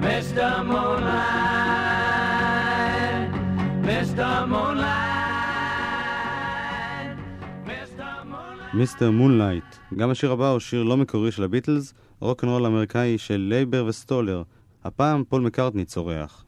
Mr. 0.05 0.49
Moonlight, 0.71 1.31
Mr. 3.85 4.29
Moonlight. 4.51 5.11
Mr. 8.73 9.11
Moonlight. 9.11 9.63
גם 9.97 10.09
השיר 10.09 10.31
הבא 10.31 10.49
הוא 10.49 10.59
שיר 10.59 10.83
לא 10.83 10.97
מקורי 10.97 11.31
של 11.31 11.43
הביטלס, 11.43 11.93
רוקנרול 12.19 12.65
אמריקאי 12.65 13.17
של 13.17 13.37
לייבר 13.49 13.85
וסטולר. 13.85 14.43
הפעם 14.83 15.23
פול 15.29 15.41
מקארטני 15.41 15.85
צורח. 15.85 16.45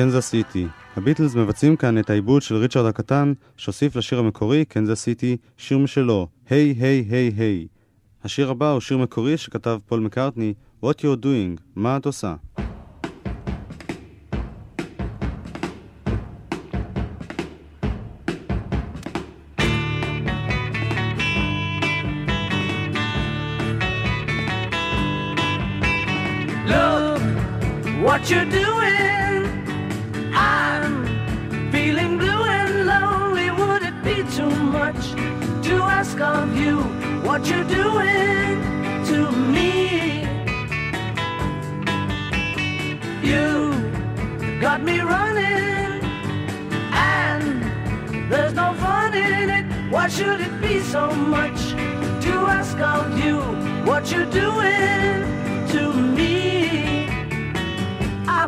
קנזס 0.00 0.30
סיטי. 0.30 0.66
הביטלס 0.96 1.34
מבצעים 1.34 1.76
כאן 1.76 1.98
את 1.98 2.10
העיבוד 2.10 2.42
של 2.42 2.56
ריצ'רד 2.56 2.86
הקטן, 2.86 3.32
שהוסיף 3.56 3.96
לשיר 3.96 4.18
המקורי, 4.18 4.64
קנזס 4.64 5.00
סיטי, 5.00 5.36
שיר 5.56 5.78
משלו, 5.78 6.28
היי 6.50 6.74
היי 6.80 7.06
היי 7.10 7.32
היי. 7.36 7.66
השיר 8.24 8.50
הבא 8.50 8.70
הוא 8.70 8.80
שיר 8.80 8.98
מקורי 8.98 9.36
שכתב 9.36 9.78
פול 9.86 10.00
מקארטני, 10.00 10.54
What 10.84 10.98
you're 10.98 11.24
doing, 11.24 11.60
מה 11.76 11.96
את 11.96 12.06
עושה? 12.06 12.34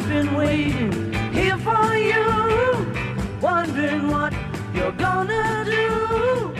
I've 0.02 0.08
been 0.08 0.34
waiting 0.34 1.12
here 1.32 1.56
for 1.58 1.94
you, 1.94 2.24
wondering 3.40 4.10
what 4.10 4.34
you're 4.74 4.90
gonna 4.90 5.64
do. 5.64 6.52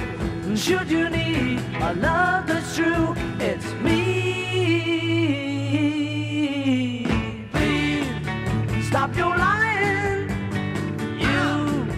Should 0.54 0.88
you 0.88 1.10
need 1.10 1.58
a 1.80 1.92
love 1.94 2.46
that's 2.46 2.76
true, 2.76 3.16
it's 3.40 3.72
me. 3.82 3.98
Please 7.50 8.86
stop 8.86 9.16
your 9.16 9.36
lying. 9.36 10.30
You 11.18 11.88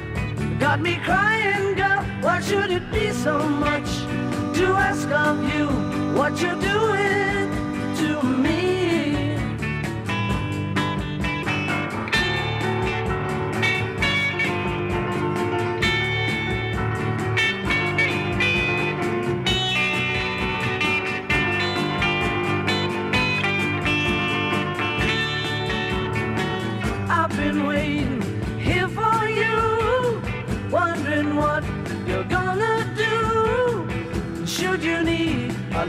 got 0.59 0.81
me 0.81 0.97
crying, 1.05 1.75
girl. 1.75 2.03
Why 2.23 2.41
should 2.41 2.71
it 2.71 2.91
be 2.91 3.11
so 3.11 3.39
much 3.47 4.07
to 4.57 4.65
ask 4.89 5.11
of 5.11 5.45
you 5.55 5.67
what 6.19 6.41
you're 6.41 6.59
doing 6.59 7.44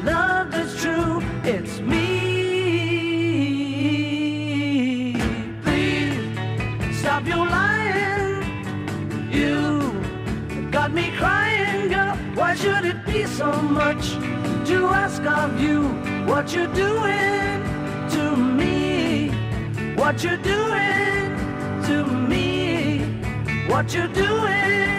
love 0.03 0.51
that's 0.51 0.81
true, 0.81 1.21
it's 1.43 1.79
me. 1.79 2.05
Please 5.63 6.99
stop 6.99 7.25
your 7.25 7.37
lying. 7.37 8.43
You 9.31 9.93
got 10.71 10.91
me 10.91 11.11
crying, 11.17 11.89
girl. 11.89 12.15
Why 12.35 12.55
should 12.55 12.85
it 12.85 13.05
be 13.05 13.25
so 13.25 13.51
much 13.51 14.11
to 14.67 14.87
ask 14.87 15.23
of 15.23 15.59
you 15.61 15.83
what 16.25 16.53
you're 16.53 16.73
doing 16.73 17.63
to 18.15 18.35
me? 18.35 19.29
What 19.95 20.23
you're 20.23 20.37
doing 20.37 21.35
to 21.87 22.05
me? 22.05 22.99
What 23.67 23.93
you're 23.93 24.07
doing 24.07 24.94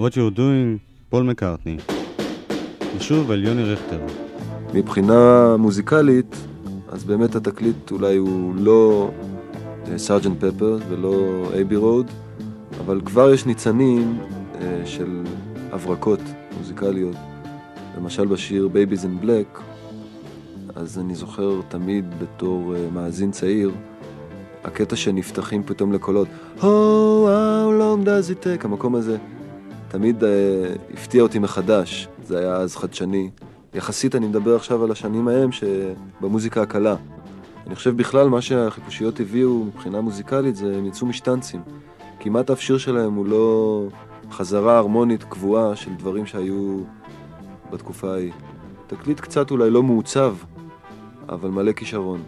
What 0.00 0.12
You're 0.12 0.36
Doing, 0.36 0.78
פול 1.08 1.22
מקארטני. 1.22 1.76
ושוב 2.96 3.30
על 3.30 3.44
יוני 3.44 3.64
רכטר. 3.64 4.00
מבחינה 4.74 5.56
מוזיקלית, 5.56 6.36
אז 6.88 7.04
באמת 7.04 7.34
התקליט 7.34 7.90
אולי 7.90 8.16
הוא 8.16 8.54
לא 8.56 9.10
Sgt. 9.96 10.44
Pepper 10.44 10.78
ולא 10.88 11.44
Abbey 11.54 11.76
Road, 11.76 12.06
אבל 12.80 13.00
כבר 13.04 13.30
יש 13.30 13.46
ניצנים 13.46 14.18
אה, 14.60 14.82
של 14.84 15.22
הברקות 15.72 16.20
מוזיקליות. 16.58 17.16
למשל 17.98 18.26
בשיר 18.26 18.68
Baby's 18.72 19.02
in 19.02 19.24
Black, 19.24 19.60
אז 20.74 20.98
אני 20.98 21.14
זוכר 21.14 21.60
תמיד 21.68 22.04
בתור 22.22 22.74
אה, 22.76 22.90
מאזין 22.92 23.30
צעיר, 23.30 23.70
הקטע 24.64 24.96
שנפתחים 24.96 25.62
פתאום 25.62 25.92
לקולות, 25.92 26.28
Oh, 26.58 26.62
how 26.62 27.70
long 27.80 28.06
does 28.06 28.30
it 28.30 28.44
take, 28.44 28.64
המקום 28.64 28.94
הזה 28.94 29.16
תמיד 29.90 30.22
uh, 30.22 30.26
הפתיע 30.94 31.22
אותי 31.22 31.38
מחדש, 31.38 32.08
זה 32.26 32.38
היה 32.38 32.54
אז 32.54 32.76
חדשני. 32.76 33.30
יחסית 33.74 34.14
אני 34.14 34.26
מדבר 34.26 34.56
עכשיו 34.56 34.84
על 34.84 34.90
השנים 34.90 35.28
ההם 35.28 35.50
שבמוזיקה 35.52 36.62
הקלה. 36.62 36.96
אני 37.66 37.74
חושב 37.74 37.96
בכלל 37.96 38.28
מה 38.28 38.40
שהחיפושיות 38.40 39.20
הביאו 39.20 39.64
מבחינה 39.64 40.00
מוזיקלית 40.00 40.56
זה 40.56 40.76
הם 40.76 40.86
יצאו 40.86 41.06
משטנצים. 41.06 41.60
כמעט 42.20 42.50
אף 42.50 42.60
שיר 42.60 42.78
שלהם 42.78 43.14
הוא 43.14 43.26
לא 43.26 43.86
חזרה 44.30 44.78
הרמונית 44.78 45.24
קבועה 45.24 45.76
של 45.76 45.90
דברים 45.94 46.26
שהיו 46.26 46.80
בתקופה 47.72 48.12
ההיא. 48.12 48.32
תקליט 48.86 49.20
קצת 49.20 49.50
אולי 49.50 49.70
לא 49.70 49.82
מעוצב, 49.82 50.34
אבל 51.28 51.50
מלא 51.50 51.72
כישרון. 51.72 52.22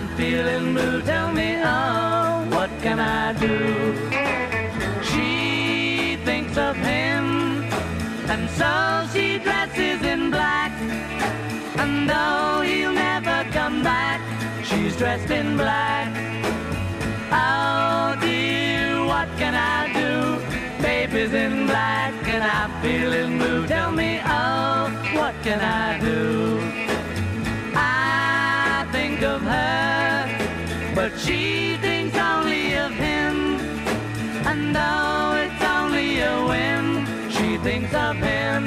I'm 0.00 0.08
feeling 0.16 0.72
blue. 0.72 1.02
Tell 1.02 1.30
me, 1.30 1.60
oh, 1.62 2.46
what 2.48 2.70
can 2.80 2.98
I 2.98 3.34
do? 3.34 3.58
She 5.04 6.16
thinks 6.24 6.56
of 6.56 6.74
him, 6.74 7.64
and 8.32 8.48
so 8.48 8.72
she 9.12 9.38
dresses 9.38 10.00
in 10.00 10.30
black. 10.30 10.72
And 11.76 12.08
though 12.08 12.62
he'll 12.62 12.94
never 12.94 13.44
come 13.52 13.82
back, 13.82 14.22
she's 14.64 14.96
dressed 14.96 15.30
in 15.30 15.58
black. 15.58 16.08
Oh 17.30 18.16
dear, 18.22 19.04
what 19.04 19.28
can 19.36 19.54
I 19.54 19.92
do? 20.00 20.82
Baby's 20.82 21.34
in 21.34 21.66
black 21.66 22.14
and 22.26 22.42
I'm 22.42 22.72
feeling 22.80 23.36
blue. 23.36 23.66
Tell 23.66 23.92
me, 23.92 24.20
oh, 24.24 24.88
what 25.12 25.34
can 25.42 25.60
I 25.60 26.00
do? 26.00 26.89
Think 29.20 29.32
of 29.32 29.42
her, 29.42 30.94
but 30.94 31.12
she 31.18 31.76
thinks 31.76 32.16
only 32.16 32.74
of 32.78 32.90
him. 32.92 33.60
And 34.46 34.74
though 34.74 35.34
it's 35.36 35.62
only 35.62 36.20
a 36.20 36.46
whim, 36.46 37.04
she 37.28 37.58
thinks 37.58 37.92
of 37.92 38.16
him. 38.16 38.64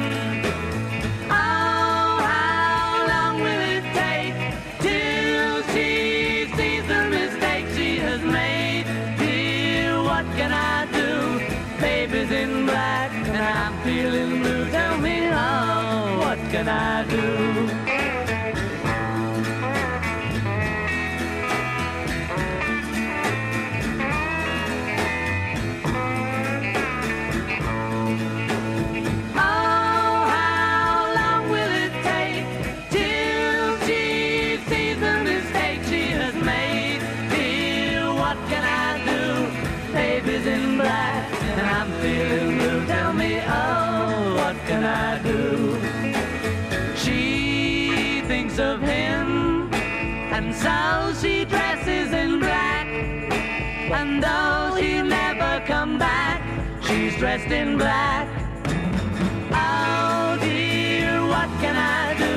Oh, 1.32 2.20
how 2.22 3.08
long 3.08 3.42
will 3.42 3.63
it 3.78 3.84
take 3.98 4.38
till 4.80 5.63
she 5.74 6.46
sees 6.56 6.86
the 6.88 7.04
mistake 7.10 7.66
she 7.76 7.98
has 7.98 8.22
made? 8.22 8.86
Dear, 9.18 10.04
what 10.04 10.26
can 10.38 10.52
I 10.52 10.86
do? 10.94 11.82
Baby's 11.82 12.30
in 12.30 12.68
black 12.68 13.12
and 13.12 13.44
I'm 13.44 13.74
feeling 13.82 14.44
blue. 14.44 14.70
Tell 14.70 15.00
me, 15.00 15.30
oh, 15.30 16.20
what 16.20 16.38
can 16.52 16.70
I 16.70 17.08
do? 17.10 17.53
Dressed 57.24 57.54
in 57.62 57.70
black. 57.84 58.28
Oh 59.66 60.30
dear, 60.48 61.14
what 61.34 61.50
can 61.62 61.76
I 62.02 62.06
do? 62.24 62.36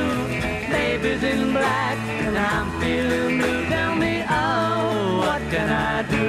Baby's 0.74 1.22
in 1.32 1.42
black 1.58 1.98
and 2.24 2.36
I'm 2.50 2.68
feeling 2.80 3.32
blue. 3.40 3.62
Tell 3.74 3.94
me, 4.02 4.14
oh, 4.40 5.22
what 5.22 5.42
can 5.52 5.68
I 5.88 5.96
do? 6.14 6.26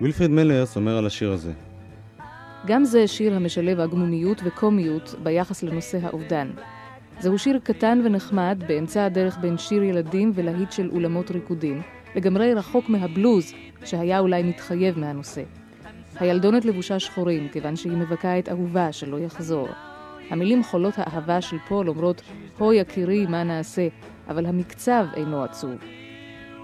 וילפריד 0.00 0.30
מלרס 0.30 0.76
אומר 0.76 0.98
על 0.98 1.06
השיר 1.06 1.32
הזה. 1.32 1.52
גם 2.66 2.84
זה 2.84 3.06
שיר 3.06 3.34
המשלב 3.34 3.80
עגמומיות 3.80 4.40
וקומיות 4.44 5.14
ביחס 5.22 5.62
לנושא 5.62 5.98
האובדן. 6.02 6.50
זהו 7.20 7.38
שיר 7.38 7.58
קטן 7.62 8.00
ונחמד 8.04 8.62
באמצע 8.68 9.04
הדרך 9.04 9.38
בין 9.38 9.58
שיר 9.58 9.82
ילדים 9.82 10.32
ולהיט 10.34 10.72
של 10.72 10.90
אולמות 10.90 11.30
ריקודים, 11.30 11.82
לגמרי 12.14 12.54
רחוק 12.54 12.88
מהבלוז 12.88 13.52
שהיה 13.84 14.18
אולי 14.18 14.42
מתחייב 14.42 14.98
מהנושא. 14.98 15.42
הילדונת 16.16 16.64
לבושה 16.64 16.98
שחורים, 16.98 17.48
כיוון 17.48 17.76
שהיא 17.76 17.92
מבכה 17.92 18.38
את 18.38 18.48
אהובה 18.48 18.92
שלא 18.92 19.18
יחזור. 19.18 19.68
המילים 20.30 20.64
חולות 20.64 20.94
האהבה 20.96 21.40
של 21.40 21.56
פול 21.68 21.88
אומרות, 21.88 22.22
הו 22.58 22.72
יקירי, 22.72 23.26
מה 23.26 23.44
נעשה, 23.44 23.88
אבל 24.28 24.46
המקצב 24.46 25.06
אינו 25.16 25.44
עצוב. 25.44 25.74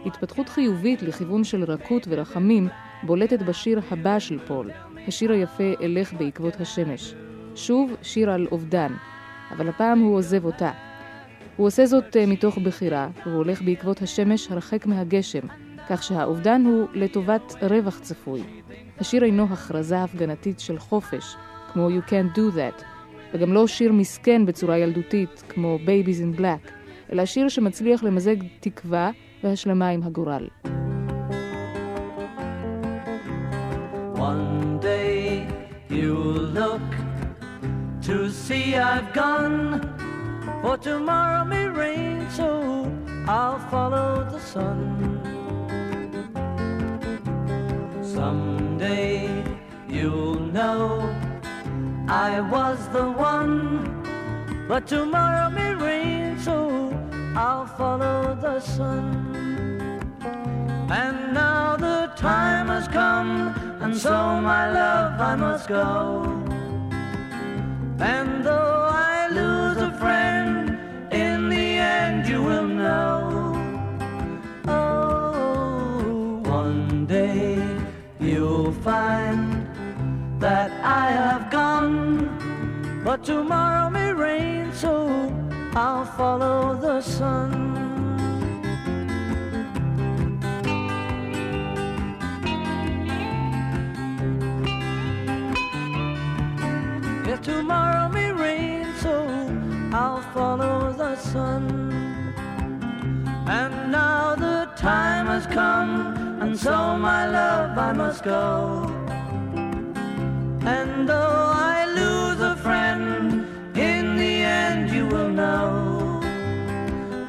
התפתחות 0.07 0.49
חיובית 0.49 1.03
לכיוון 1.03 1.45
של 1.45 1.65
רכות 1.65 2.07
ורחמים 2.11 2.69
בולטת 3.03 3.43
בשיר 3.43 3.81
הבא 3.91 4.19
של 4.19 4.39
פול, 4.39 4.71
השיר 5.09 5.33
היפה 5.33 5.73
"אלך 5.83 6.13
בעקבות 6.13 6.61
השמש". 6.61 7.15
שוב 7.55 7.97
שיר 8.03 8.31
על 8.31 8.47
אובדן, 8.53 8.93
אבל 9.51 9.69
הפעם 9.69 9.99
הוא 9.99 10.17
עוזב 10.17 10.45
אותה. 10.45 10.71
הוא 11.57 11.67
עושה 11.67 11.87
זאת 11.87 12.17
אה, 12.17 12.27
מתוך 12.27 12.59
בחירה, 12.59 13.09
והוא 13.27 13.37
הולך 13.37 13.63
בעקבות 13.63 14.03
השמש 14.03 14.51
הרחק 14.51 14.87
מהגשם, 14.87 15.47
כך 15.89 16.03
שהאובדן 16.03 16.63
הוא 16.65 16.89
לטובת 16.95 17.55
רווח 17.63 17.99
צפוי. 17.99 18.43
השיר 19.01 19.25
אינו 19.25 19.47
הכרזה 19.51 20.03
הפגנתית 20.03 20.61
של 20.61 20.79
חופש, 20.79 21.37
כמו 21.73 21.89
You 21.89 22.11
Can't 22.11 22.37
Do 22.37 22.57
That, 22.57 22.83
וגם 23.35 23.53
לא 23.53 23.67
שיר 23.67 23.93
מסכן 23.93 24.47
בצורה 24.47 24.79
ילדותית, 24.79 25.43
כמו 25.49 25.79
Babies 25.87 26.37
in 26.37 26.41
Black, 26.41 26.71
אלא 27.13 27.27
שיר 27.27 27.49
שמצליח 27.49 28.03
למזג 28.03 28.37
תקווה 28.61 29.11
והשלמה 29.45 29.89
עם 29.89 30.03
הגורל. 30.03 30.49
One 34.15 34.81
day 34.81 35.47
you'll 35.91 36.47
look 36.61 36.91
to 38.07 38.17
see 38.45 38.77
I've 38.77 39.13
gone, 39.13 39.59
for 40.63 40.77
tomorrow 40.79 41.45
may 41.45 41.67
rain, 41.83 42.27
so 42.39 42.49
I'll 43.29 43.61
follow 43.71 44.09
the 44.33 44.41
sun. 44.53 45.16
Know 50.57 51.15
I 52.09 52.41
was 52.41 52.79
the 52.89 53.07
one, 53.11 53.53
but 54.67 54.87
tomorrow 54.87 55.51
may 55.51 55.75
rain, 55.75 56.39
so 56.39 56.57
I'll 57.37 57.67
follow 57.67 58.35
the 58.41 58.59
sun. 58.61 59.05
And 61.03 61.35
now 61.35 61.77
the 61.77 62.11
time 62.17 62.69
has 62.69 62.89
come, 62.89 63.31
and 63.83 63.95
so 63.95 64.17
my 64.53 64.65
love 64.73 65.21
I 65.21 65.35
must 65.37 65.69
go. 65.69 65.93
And 67.99 68.43
though 68.43 68.86
I 80.89 81.11
have 81.11 81.51
gone, 81.51 83.03
but 83.03 83.25
tomorrow 83.25 83.91
may 83.91 84.13
rain, 84.13 84.73
so 84.73 85.09
I'll 85.75 86.05
follow 86.05 86.79
the 86.81 87.01
sun. 87.01 87.51
If 97.27 97.43
tomorrow 97.43 98.09
may 98.09 98.31
rain, 98.31 98.87
so 99.01 99.27
I'll 99.93 100.23
follow 100.33 100.93
the 100.93 101.17
sun. 101.17 101.65
And 103.49 103.91
now 103.91 104.37
the 104.37 104.71
time 104.77 105.27
has 105.27 105.47
come, 105.47 106.17
and 106.41 106.57
so 106.57 106.97
my 106.97 107.29
love 107.29 107.77
I 107.77 107.93
must 107.93 108.23
go. 108.23 108.96
And 110.76 111.10
though 111.10 111.52
I 111.74 111.78
lose 112.00 112.40
a 112.54 112.56
friend, 112.66 113.46
in 113.76 114.04
the 114.22 114.34
end 114.64 114.84
you 114.98 115.06
will 115.14 115.32
know. 115.42 116.22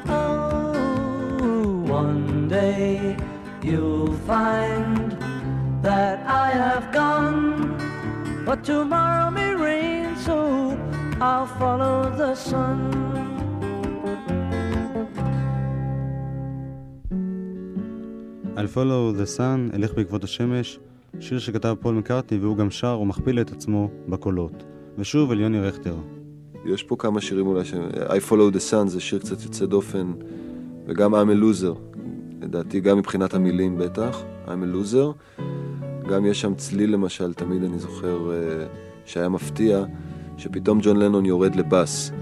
Oh, 0.07 1.83
one 2.01 2.47
day 2.47 3.17
you'll 3.69 4.15
find 4.31 4.95
that 5.87 6.17
I 6.45 6.49
have 6.65 6.85
gone, 7.01 7.41
but 8.47 8.63
tomorrow 8.63 9.29
may 9.31 9.51
rain, 9.67 10.15
so 10.27 10.37
I'll 11.19 11.49
follow 11.61 11.97
the 12.21 12.35
sun. 12.35 12.79
I'll 18.55 18.67
follow 18.67 19.11
the 19.11 19.25
sun, 19.25 19.71
אלך 19.73 19.93
בעקבות 19.93 20.23
השמש, 20.23 20.79
שיר 21.20 21.38
שכתב 21.38 21.74
פול 21.80 21.94
מקארטני 21.94 22.38
והוא 22.38 22.56
גם 22.56 22.70
שר 22.70 23.00
ומכפיל 23.00 23.40
את 23.40 23.52
עצמו 23.52 23.90
בקולות. 24.08 24.64
ושוב 24.98 25.30
אל 25.30 25.40
יוני 25.40 25.60
רכטר. 25.60 25.96
יש 26.64 26.82
פה 26.82 26.96
כמה 26.98 27.20
שירים 27.20 27.46
אולי 27.46 27.64
ש... 27.64 27.74
I 28.08 28.30
follow 28.30 28.54
the 28.54 28.70
sun 28.70 28.86
זה 28.86 29.00
שיר 29.00 29.18
קצת 29.18 29.42
יוצא 29.42 29.66
דופן, 29.66 30.12
וגם 30.86 31.14
I'm 31.14 31.28
a 31.28 31.42
loser, 31.42 31.78
לדעתי 32.42 32.80
גם 32.80 32.98
מבחינת 32.98 33.34
המילים 33.34 33.78
בטח, 33.78 34.22
I'm 34.46 34.48
a 34.48 34.74
loser. 34.74 35.40
גם 36.08 36.26
יש 36.26 36.40
שם 36.40 36.54
צליל 36.54 36.92
למשל, 36.92 37.34
תמיד 37.34 37.62
אני 37.64 37.78
זוכר 37.78 38.30
אה, 38.32 38.66
שהיה 39.04 39.28
מפתיע, 39.28 39.84
שפתאום 40.36 40.78
ג'ון 40.82 40.96
לנון 40.96 41.26
יורד 41.26 41.54
לבאס. 41.56 42.12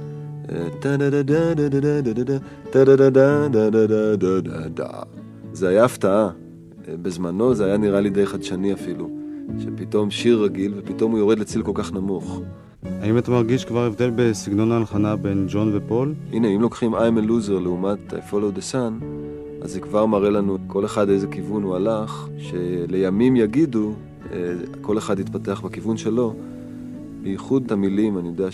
זה 5.53 5.69
היה 5.69 5.85
הפתעה. 5.85 6.31
בזמנו 6.89 7.55
זה 7.55 7.65
היה 7.65 7.77
נראה 7.77 8.01
לי 8.01 8.11
די 8.11 8.27
חדשני 8.27 8.73
אפילו, 8.73 9.11
שפתאום 9.59 10.11
שיר 10.11 10.43
רגיל 10.43 10.75
ופתאום 10.77 11.11
הוא 11.13 11.19
יורד 11.19 11.39
לציל 11.39 11.63
כל 11.63 11.73
כך 11.75 11.93
נמוך. 11.93 12.41
האם 12.83 13.19
אתה 13.19 13.31
מרגיש 13.31 13.65
כבר 13.65 13.85
הבדל 13.85 14.11
בסגנון 14.17 14.73
ההלחנה 14.73 15.17
בין 15.17 15.47
ג'ון 15.49 15.71
ופול? 15.77 16.15
הנה, 16.33 16.49
אם 16.49 16.61
לוקחים 16.61 16.95
I'm 16.95 17.19
a 17.25 17.29
loser 17.29 17.61
לעומת 17.63 18.13
I 18.13 18.17
follow 18.31 18.59
the 18.59 18.63
sun, 18.73 19.05
אז 19.63 19.73
זה 19.73 19.81
כבר 19.81 20.07
מראה 20.07 20.31
לנו 20.31 20.59
כל 20.67 20.85
אחד 20.85 21.09
איזה 21.09 21.27
כיוון 21.27 21.63
הוא 21.63 21.77
הלך, 21.77 22.29
שלימים 22.39 23.37
יגידו, 23.37 23.93
אה, 24.33 24.55
כל 24.81 24.99
אחד 24.99 25.19
יתפתח 25.19 25.61
בכיוון 25.61 25.97
שלו. 25.97 26.35
בייחוד 27.23 27.73
המילים, 27.73 28.19
אני 28.19 28.29
יודע 28.29 28.49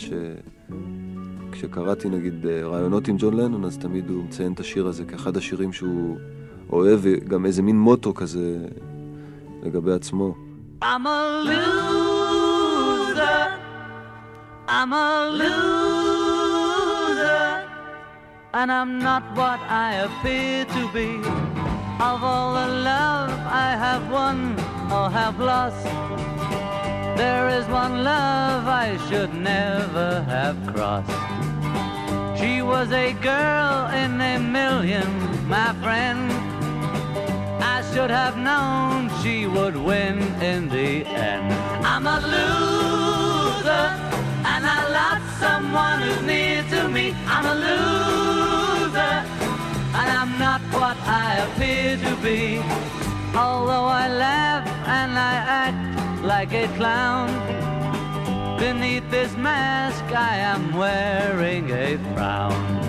שכשקראתי 1.50 2.08
נגיד 2.08 2.46
אה, 2.46 2.66
רעיונות 2.66 3.08
עם 3.08 3.16
ג'ון 3.18 3.36
לנון, 3.36 3.64
אז 3.64 3.78
תמיד 3.78 4.10
הוא 4.10 4.24
מציין 4.24 4.52
את 4.52 4.60
השיר 4.60 4.86
הזה 4.86 5.04
כאחד 5.04 5.36
השירים 5.36 5.72
שהוא 5.72 6.16
אוהב, 6.71 6.99
וגם 7.01 7.45
איזה 7.45 7.61
מין 7.61 7.79
מוטו 7.79 8.13
כזה 8.13 8.57
לגבי 9.63 9.93
עצמו. 9.93 10.35
I'm 10.81 11.07
a 11.07 11.43
loser. 11.47 13.47
I'm 14.67 14.93
a 14.93 15.29
loser. 15.39 17.43
And 18.53 18.71
I'm 18.71 18.99
not 18.99 19.23
what 19.35 19.59
I 19.87 19.89
appear 20.05 20.65
to 20.65 20.81
be. 20.93 21.09
Of 21.99 22.23
all 22.23 22.53
the 22.53 22.67
love 22.91 23.31
I 23.65 23.69
have 23.85 24.03
won 24.11 24.37
or 24.95 25.09
have 25.09 25.39
lost, 25.39 25.83
there 27.17 27.49
is 27.57 27.65
one 27.67 28.03
love 28.03 28.67
I 28.67 28.97
should 29.09 29.33
never 29.33 30.21
have 30.35 30.57
crossed. 30.71 31.09
She 32.39 32.61
was 32.61 32.91
a 32.91 33.13
girl 33.13 33.87
in 34.03 34.21
a 34.21 34.37
million, 34.37 35.09
my 35.49 35.73
friend. 35.81 36.40
I 37.62 37.82
should 37.92 38.10
have 38.10 38.36
known 38.36 39.10
she 39.22 39.46
would 39.46 39.76
win 39.76 40.18
in 40.42 40.68
the 40.68 41.06
end. 41.06 41.52
I'm 41.84 42.06
a 42.06 42.18
loser, 42.34 43.86
and 44.52 44.62
I 44.66 44.80
lost 44.98 45.28
someone 45.38 46.02
who's 46.02 46.22
near 46.22 46.62
to 46.74 46.88
me. 46.88 47.14
I'm 47.26 47.46
a 47.46 47.56
loser, 47.66 49.14
and 50.00 50.08
I'm 50.20 50.38
not 50.38 50.60
what 50.72 50.96
I 51.06 51.38
appear 51.46 51.96
to 51.98 52.16
be. 52.16 52.58
Although 53.34 53.86
I 53.86 54.08
laugh 54.08 54.66
and 54.86 55.12
I 55.16 55.34
act 55.64 56.22
like 56.24 56.52
a 56.52 56.66
clown, 56.76 57.28
beneath 58.58 59.08
this 59.10 59.36
mask 59.36 60.04
I 60.12 60.36
am 60.36 60.76
wearing 60.76 61.70
a 61.70 61.96
frown. 62.12 62.81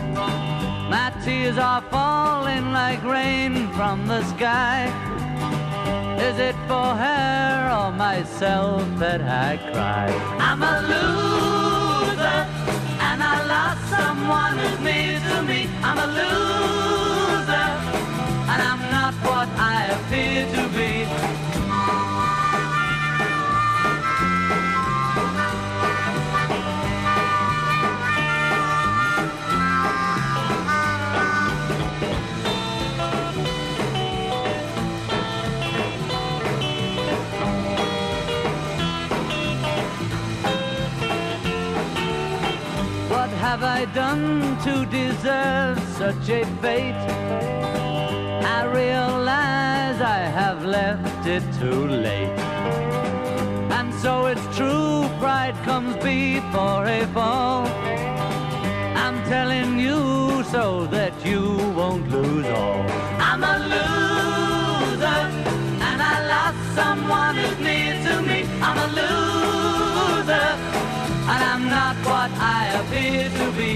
My 0.93 1.11
tears 1.25 1.57
are 1.57 1.81
falling 1.89 2.71
like 2.71 3.03
rain 3.03 3.67
from 3.73 4.05
the 4.05 4.23
sky. 4.25 4.85
Is 6.27 6.37
it 6.37 6.55
for 6.67 6.89
her 7.05 7.71
or 7.79 7.91
myself 7.91 8.83
that 8.99 9.21
I 9.21 9.57
cry? 9.71 10.09
I'm 10.47 10.61
a 10.61 10.75
loser, 10.91 12.39
and 13.07 13.23
I 13.23 13.35
lost 13.53 13.81
someone 13.89 14.55
who's 14.59 14.79
near 14.81 15.19
to 15.29 15.41
me. 15.41 15.67
I'm 15.81 15.97
a 15.97 16.09
loser, 16.19 17.69
and 18.51 18.59
I'm 18.71 18.83
not 18.97 19.15
what 19.27 19.49
I 19.57 19.79
appear 19.95 20.45
to 20.55 20.63
be. 20.77 21.02
Have 43.53 43.63
I 43.63 43.85
done 43.93 44.57
to 44.63 44.83
deserve 44.87 45.77
such 46.01 46.27
a 46.27 46.43
fate? 46.59 47.03
I 48.57 48.63
realize 48.81 50.01
I 50.01 50.21
have 50.39 50.65
left 50.65 51.27
it 51.27 51.43
too 51.59 51.85
late. 51.87 52.39
And 53.77 53.93
so 53.93 54.25
it's 54.25 54.47
true, 54.57 55.07
pride 55.19 55.55
comes 55.69 55.95
before 55.97 56.85
a 56.87 57.05
fall. 57.13 57.67
I'm 59.03 59.17
telling 59.25 59.77
you 59.77 60.43
so 60.55 60.87
that 60.87 61.13
you 61.23 61.43
won't 61.77 62.09
lose 62.09 62.47
all. 62.47 62.83
I'm 63.29 63.43
a 63.53 63.57
loser, 63.73 65.21
and 65.89 65.99
I 66.13 66.15
lost 66.33 66.61
someone 66.79 67.35
who's 67.35 67.59
near 67.59 67.93
to 68.07 68.15
me. 68.29 68.39
I'm 68.67 68.77
a 68.85 68.89
loser, 68.99 70.72
and 71.31 71.41
I'm 71.51 71.63
not 71.69 71.95
what 72.09 72.31
I 72.55 72.61
appear 72.79 73.29
to 73.39 73.45
be. 73.57 73.73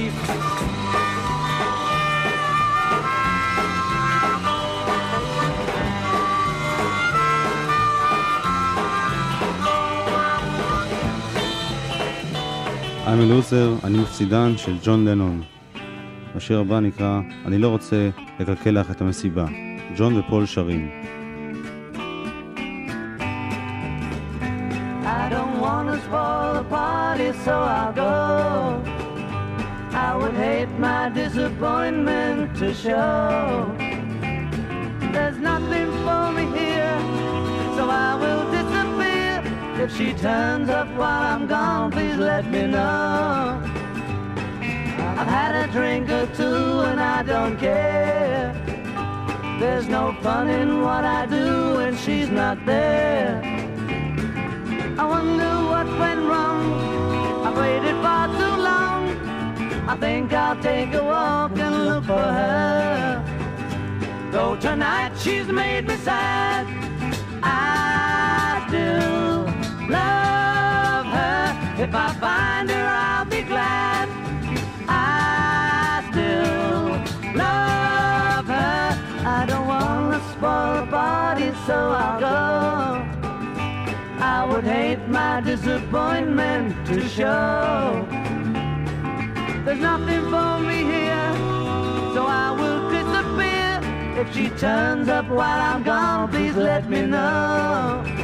I'm 13.10 13.20
a 13.20 13.26
loser, 13.26 13.86
אני 13.86 13.98
מפסידן 13.98 14.58
של 14.58 14.78
ג'ון 14.84 15.08
לנון. 15.08 15.42
השיר 16.36 16.60
הבא 16.60 16.80
נקרא 16.80 17.22
"אני 17.46 17.58
לא 17.58 17.68
רוצה 17.68 18.10
לקלקל 18.40 18.72
לך 18.72 18.92
את 18.92 19.02
המסיבה". 19.02 19.46
ג'ון 19.98 20.18
ופול 20.20 20.46
שרים. 20.46 20.90
So 27.48 27.54
I'll 27.54 27.94
go. 27.94 28.84
I 30.06 30.18
would 30.20 30.34
hate 30.34 30.72
my 30.78 31.08
disappointment 31.08 32.58
to 32.58 32.74
show. 32.74 33.74
There's 35.14 35.38
nothing 35.38 35.90
for 36.06 36.26
me 36.38 36.46
here, 36.60 37.00
so 37.78 37.84
I 38.06 38.10
will 38.22 38.44
disappear. 38.58 39.34
If 39.82 39.96
she 39.98 40.08
turns 40.28 40.70
up 40.70 40.90
while 41.00 41.24
I'm 41.34 41.48
gone, 41.48 41.90
please 41.90 42.18
let 42.18 42.46
me 42.52 42.68
know. 42.68 43.64
I've 45.20 45.32
had 45.40 45.54
a 45.64 45.72
drink 45.72 46.10
or 46.10 46.28
two 46.36 46.66
and 46.90 47.00
I 47.00 47.24
don't 47.24 47.58
care. 47.58 48.52
There's 49.62 49.88
no 49.88 50.04
fun 50.22 50.50
in 50.50 50.82
what 50.82 51.06
I 51.06 51.26
do 51.28 51.76
when 51.78 51.96
she's 51.96 52.30
not 52.30 52.58
there. 52.66 53.40
I 55.00 55.06
wonder 55.16 55.52
what 55.72 55.88
went 55.98 56.24
wrong. 56.30 57.17
Waited 57.58 57.98
far 58.04 58.28
too 58.28 58.56
long. 58.70 59.02
I 59.90 59.96
think 60.00 60.32
I'll 60.32 60.62
take 60.62 60.94
a 60.94 61.04
walk 61.04 61.58
and 61.58 61.86
look 61.86 62.04
for 62.04 62.28
her. 62.40 63.24
Though 64.32 64.56
tonight 64.58 65.14
she's 65.18 65.48
made 65.48 65.88
me 65.88 65.96
sad, 65.98 66.68
I 67.42 68.64
still 68.68 69.46
love 69.90 71.06
her. 71.18 71.84
If 71.84 71.96
I 71.96 72.08
find 72.26 72.70
her, 72.70 72.88
I'll 73.10 73.26
be 73.26 73.42
glad. 73.42 74.08
I 74.88 76.04
still 76.12 77.34
love 77.36 78.46
her. 78.46 78.82
I 79.38 79.46
don't 79.48 79.68
wanna 79.68 80.20
spoil 80.32 80.86
the 80.86 80.92
party, 80.92 81.52
so 81.66 81.74
I'll 81.74 82.20
go. 82.20 82.97
Would 84.50 84.64
hate 84.64 85.08
my 85.08 85.42
disappointment 85.42 86.88
to 86.88 87.08
show. 87.08 88.08
There's 89.66 89.80
nothing 89.80 90.24
for 90.32 90.60
me 90.60 90.84
here, 90.84 91.34
so 92.16 92.26
I 92.26 92.56
will 92.60 92.90
disappear. 92.90 93.82
If 94.20 94.34
she 94.34 94.50
turns 94.58 95.10
up 95.10 95.28
while 95.28 95.62
I'm 95.62 95.84
gone, 95.84 96.30
please 96.32 96.56
let 96.56 96.90
me 96.90 97.06
know. 97.06 98.17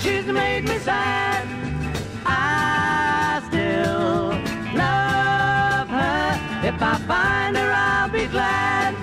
She's 0.00 0.26
made 0.26 0.64
me 0.64 0.78
sad, 0.78 1.46
I 2.24 3.42
still 3.48 4.28
love 4.74 5.88
her. 5.88 6.68
If 6.68 6.82
I 6.82 6.94
find 7.06 7.56
her, 7.56 7.72
I'll 7.72 8.08
be 8.08 8.26
glad. 8.26 8.94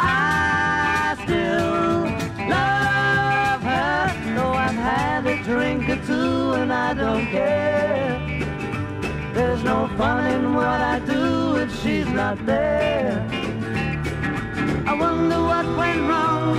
I 0.00 1.16
still 1.24 2.02
love 2.48 3.62
her. 3.62 4.34
Though 4.34 4.52
I've 4.66 4.80
had 4.90 5.26
a 5.26 5.42
drink 5.44 5.88
or 5.88 6.00
two 6.06 6.52
and 6.60 6.72
I 6.72 6.94
don't 6.94 7.26
care. 7.26 8.18
There's 9.32 9.62
no 9.62 9.88
fun 9.96 10.26
in 10.32 10.54
what 10.54 10.80
I 10.94 10.98
do 11.00 11.56
if 11.56 11.70
she's 11.82 12.08
not 12.08 12.44
there. 12.46 13.24
I 14.86 14.92
wonder 14.94 15.40
what 15.50 15.66
went 15.76 16.00
wrong. 16.08 16.56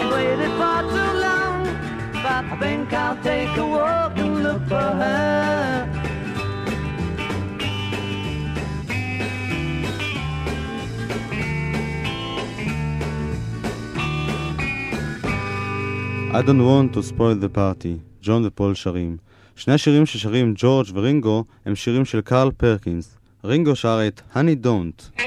I 0.00 0.10
waited 0.12 0.52
far 0.58 0.82
too 0.82 1.07
I 2.52 2.56
think 2.62 2.92
I'll 2.92 3.18
take 3.22 3.56
a 3.56 3.66
walk 3.76 4.18
and 4.24 4.42
look 4.42 4.62
for 4.72 4.88
her. 5.00 5.88
I 16.38 16.42
don't 16.42 16.64
want 16.64 16.92
to 16.94 17.02
spoil 17.02 17.34
the 17.34 17.48
party, 17.48 17.98
ג'ון 18.22 18.46
ופול 18.46 18.74
שרים. 18.74 19.16
שני 19.56 19.74
השירים 19.74 20.06
ששרים 20.06 20.54
ג'ורג' 20.56 20.86
ורינגו 20.94 21.44
הם 21.66 21.76
שירים 21.76 22.04
של 22.04 22.20
קארל 22.20 22.50
פרקינס. 22.50 23.16
רינגו 23.44 23.76
שר 23.76 24.00
את 24.08 24.20
Honey 24.34 24.64
Don't. 24.64 25.20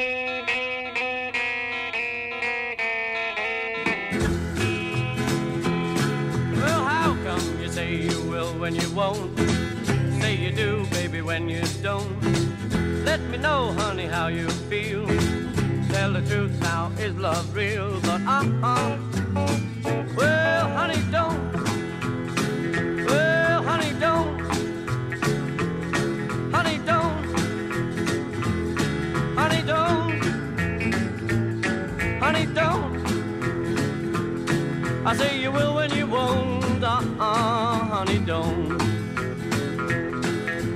I 35.11 35.13
say 35.13 35.41
you 35.41 35.51
will 35.51 35.75
when 35.75 35.93
you 35.93 36.07
won't, 36.07 36.81
uh-uh, 36.81 36.99
honey, 37.19 38.19
don't. 38.19 38.77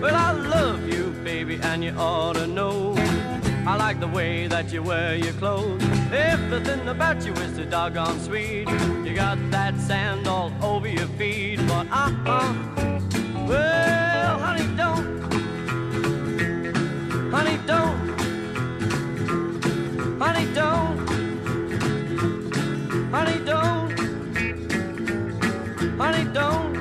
Well, 0.01 0.13
I 0.13 0.31
love 0.33 0.89
you, 0.89 1.11
baby, 1.23 1.57
and 1.63 1.81
you 1.81 1.91
ought 1.91 2.33
to 2.33 2.45
know. 2.45 2.95
I 3.65 3.77
like 3.77 4.01
the 4.01 4.09
way 4.09 4.47
that 4.47 4.73
you 4.73 4.83
wear 4.83 5.15
your 5.15 5.31
clothes. 5.35 5.81
Everything 6.11 6.85
about 6.89 7.25
you 7.25 7.31
is 7.31 7.55
so 7.55 7.63
doggone 7.63 8.19
sweet. 8.19 8.67
You 9.05 9.13
got 9.15 9.37
that 9.51 9.79
sand 9.79 10.27
all 10.27 10.51
over 10.61 10.89
your 10.89 11.07
feet, 11.17 11.65
but 11.69 11.87
uh-uh. 11.89 12.53
Well, 13.47 14.39
honey, 14.39 14.67
don't. 14.75 15.31
Honey, 17.31 17.57
don't. 17.65 17.97
Honey, 20.19 20.53
don't. 20.53 20.97
Honey, 23.13 23.39
don't. 23.45 23.84
Honey, 25.97 26.25
don't. 26.33 26.75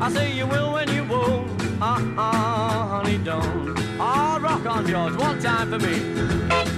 I 0.00 0.10
say 0.10 0.32
you 0.32 0.46
will 0.46 0.72
when 0.74 0.88
you 0.92 1.04
won't. 1.04 1.50
Uh-uh, 1.80 2.86
honey, 2.88 3.18
don't. 3.18 3.76
Ah, 3.98 4.38
rock 4.40 4.66
on, 4.66 4.86
George, 4.86 5.14
one 5.16 5.40
time 5.40 5.70
for 5.70 5.78
me. 5.78 6.77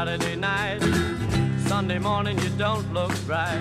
Saturday 0.00 0.34
night. 0.34 0.80
Sunday 1.68 1.98
morning 1.98 2.38
you 2.38 2.48
don't 2.56 2.90
look 2.94 3.12
right. 3.28 3.60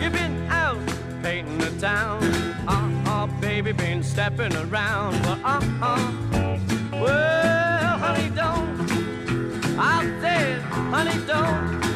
You've 0.00 0.12
been 0.12 0.46
out 0.48 0.78
painting 1.20 1.58
the 1.58 1.72
town. 1.80 2.22
Uh-uh, 2.68 3.26
baby, 3.40 3.72
been 3.72 4.04
stepping 4.04 4.54
around. 4.54 5.20
Well, 5.24 5.40
uh-uh. 5.44 6.58
Well, 6.92 7.98
honey, 7.98 8.30
don't. 8.36 8.88
I 9.76 10.04
said, 10.20 10.62
honey, 10.62 11.26
don't. 11.26 11.87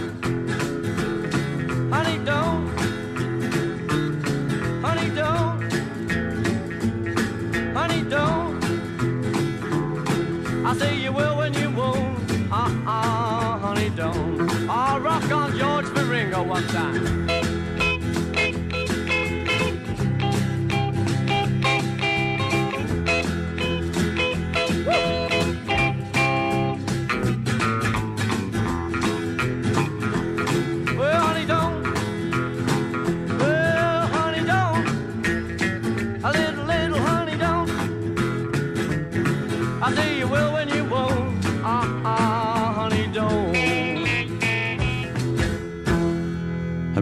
Bingo 16.23 16.41
one 16.45 16.62
time. 16.68 17.32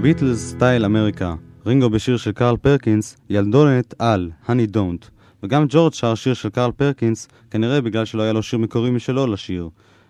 הביטלס 0.01 0.51
סטייל 0.51 0.85
אמריקה, 0.85 1.35
רינגו 1.67 1.91
בשיר 1.91 2.17
של 2.17 2.33
קרל 2.33 2.57
פרקינס, 2.57 3.17
ילדונת 3.31 3.95
על, 3.99 4.31
Honey 4.47 4.75
Don't, 4.75 5.07
וגם 5.43 5.67
ג'ורג' 5.69 5.95
שר 5.95 6.15
שיר 6.15 6.35
של 6.35 6.51
קרל 6.51 6.71
פרקינס, 6.73 7.29
כנראה 7.51 7.81
בגלל 7.81 8.05
שלא 8.05 8.23
היה 8.23 8.33
לו 8.33 8.43
שיר 8.43 8.59
מקורי 8.59 8.91
משלו 8.91 9.27
לשיר. 9.27 9.69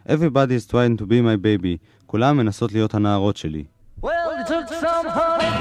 Everybody 0.09 0.55
is 0.55 0.71
trying 0.71 1.01
to 1.01 1.03
be 1.03 1.21
my 1.23 1.37
baby, 1.45 1.77
כולם 2.07 2.37
מנסות 2.37 2.73
להיות 2.73 2.95
הנערות 2.95 3.37
שלי. 3.37 3.65
Well, 4.03 4.09
took 4.49 4.69
some 4.69 5.07
honey 5.07 5.55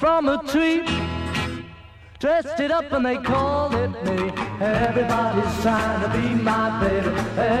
from 0.00 0.28
a 0.28 0.38
tree, 0.52 0.82
dressed 2.20 2.60
it 2.60 2.70
up 2.70 2.92
and 2.96 3.04
they 3.04 3.18
called 3.30 3.74
it 3.84 3.92
me. 4.06 4.18
Everybody's 4.60 5.54
trying 5.64 6.00
to 6.04 6.08
be 6.16 6.26
my 6.50 6.66
baby. 6.82 7.10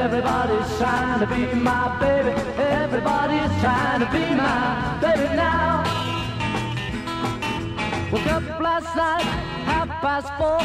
Everybody's 0.02 0.70
trying 0.80 1.18
to 1.22 1.26
be 1.34 1.42
my 1.70 1.84
baby. 2.04 2.32
Everybody's 2.82 3.54
trying 3.64 4.00
to 4.04 4.08
be 4.16 4.24
my 4.42 4.58
baby 5.02 5.28
now. 5.42 5.63
Woke 8.14 8.26
up 8.28 8.60
last 8.60 8.94
night, 8.94 9.22
half 9.66 9.88
past 10.00 10.28
four. 10.38 10.60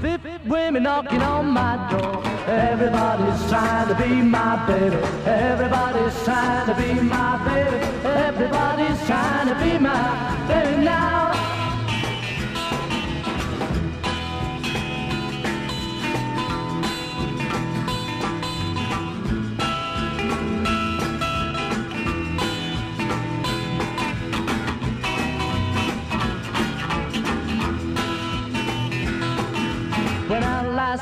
Fifty 0.00 0.48
women 0.48 0.84
knocking 0.84 1.20
on 1.20 1.46
my 1.46 1.74
door. 1.90 2.22
Everybody's 2.46 3.50
trying 3.50 3.88
to 3.88 3.94
be 4.00 4.22
my 4.22 4.54
baby. 4.68 4.94
Everybody's 5.26 6.22
trying 6.22 6.66
to 6.66 6.74
be 6.80 7.00
my 7.00 7.44
baby. 7.44 7.85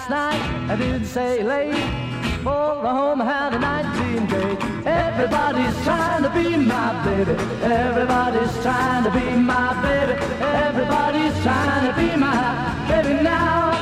Last 0.08 0.10
night, 0.10 0.70
I 0.70 0.76
didn't 0.76 1.06
say 1.06 1.42
late. 1.42 1.72
Oh, 2.46 2.76
For 2.76 2.82
the 2.82 2.90
home 2.90 3.20
had 3.20 3.54
a 3.54 3.58
19 3.58 4.26
date. 4.26 4.86
Everybody's 4.86 5.84
trying 5.84 6.22
to 6.22 6.30
be 6.30 6.56
my 6.56 7.04
baby. 7.04 7.32
Everybody's 7.62 8.52
trying 8.62 9.04
to 9.04 9.10
be 9.10 9.24
my 9.36 9.72
baby. 9.82 10.12
Everybody's 10.42 11.42
trying 11.42 11.86
to 11.88 12.00
be 12.00 12.16
my 12.16 12.86
baby 12.88 13.22
now. 13.22 13.73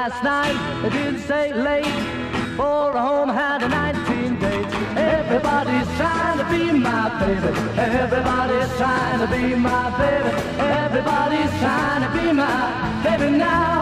Last 0.00 0.24
night, 0.24 0.56
I 0.86 0.88
didn't 0.88 1.20
say 1.30 1.52
late. 1.52 1.84
For 2.56 2.96
a 2.96 3.02
home 3.08 3.28
had 3.28 3.62
a 3.62 3.68
19 3.68 4.38
dates. 4.40 4.74
Everybody's 4.96 5.90
trying 6.00 6.38
to 6.40 6.46
be 6.52 6.64
my 6.72 7.04
baby. 7.20 7.52
Everybody's 7.76 8.72
trying 8.80 9.20
to 9.24 9.28
be 9.34 9.54
my 9.68 9.86
baby. 10.00 10.32
Everybody's 10.84 11.52
trying 11.64 12.02
to 12.04 12.10
be 12.16 12.32
my 12.32 12.60
baby 13.04 13.28
now. 13.36 13.76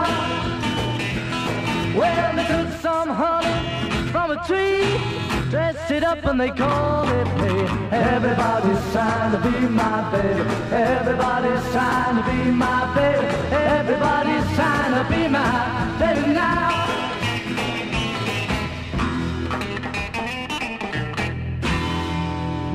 Well, 1.97 2.35
they 2.35 2.47
took 2.53 2.69
some 2.81 3.09
honey 3.21 3.58
from 4.29 4.37
a 4.37 4.47
tree, 4.47 5.49
dressed 5.49 5.91
it 5.91 6.03
up 6.03 6.23
and 6.25 6.39
they 6.39 6.51
called 6.61 7.09
it 7.09 7.29
me. 7.41 7.55
Everybody's 7.91 8.83
trying 8.93 9.31
to 9.35 9.39
be 9.47 9.55
my 9.81 9.97
baby. 10.13 10.43
Everybody's 10.71 11.65
trying 11.75 12.15
to 12.19 12.23
be 12.29 12.39
my 12.65 12.81
baby. 12.97 13.27
Everybody's 13.77 14.47
trying 14.57 14.93
to 14.99 15.03
be 15.11 15.21
my 15.37 15.51
baby 15.99 16.33
now. 16.33 16.69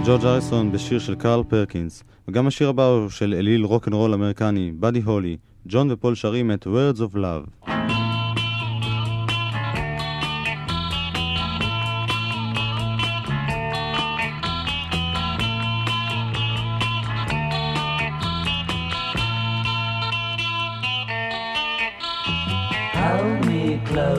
ג'ורג' 0.07 0.25
אריסון 0.25 0.73
בשיר 0.73 0.99
של 0.99 1.15
קרל 1.15 1.43
פרקינס, 1.49 2.05
וגם 2.29 2.47
השיר 2.47 2.69
הבא 2.69 2.87
הוא 2.87 3.11
של 3.11 3.35
אליל 3.39 3.65
רוקנרול 3.65 4.15
אמריקני, 4.15 4.73
באדי 4.73 5.01
הולי, 5.01 5.37
ג'ון 5.69 5.91
ופול 5.91 6.15
שרים 6.15 6.51
את 6.51 6.67
Words 6.67 6.99
of 6.99 7.17
Love. 7.17 7.74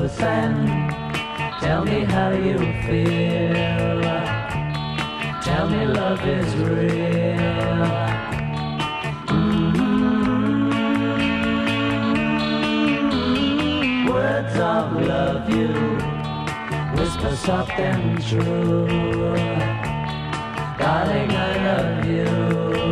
Close 0.07 0.19
tell 1.61 1.83
me 1.83 2.03
how 2.03 2.31
you 2.31 2.57
feel. 2.85 4.01
Tell 5.41 5.67
me 5.69 5.85
love 5.85 6.25
is 6.27 6.55
real. 6.55 7.85
Mm. 9.27 9.69
Words 14.09 14.55
of 14.59 15.01
love 15.01 15.49
you 15.49 15.73
whisper 16.99 17.35
soft 17.35 17.79
and 17.79 18.21
true. 18.23 18.87
Darling, 20.77 21.31
I 21.31 21.51
love 21.67 22.05
you. 22.05 22.84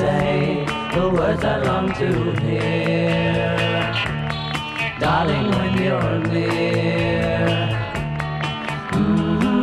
Say 0.00 0.64
the 0.94 1.04
words 1.16 1.44
I 1.44 1.56
long 1.68 1.86
to 2.00 2.08
hear. 2.40 3.56
Darling, 4.98 5.46
when 5.56 5.72
you're 5.82 6.18
near. 6.32 7.46
Mm, 8.96 9.60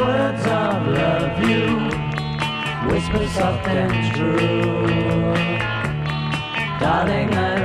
Words 0.00 0.44
of 0.62 0.76
love 0.98 1.36
you 1.50 1.66
whisper 2.90 3.26
soft 3.38 3.66
and 3.68 3.94
true. 4.14 5.34
Darling, 6.80 7.30
I 7.34 7.57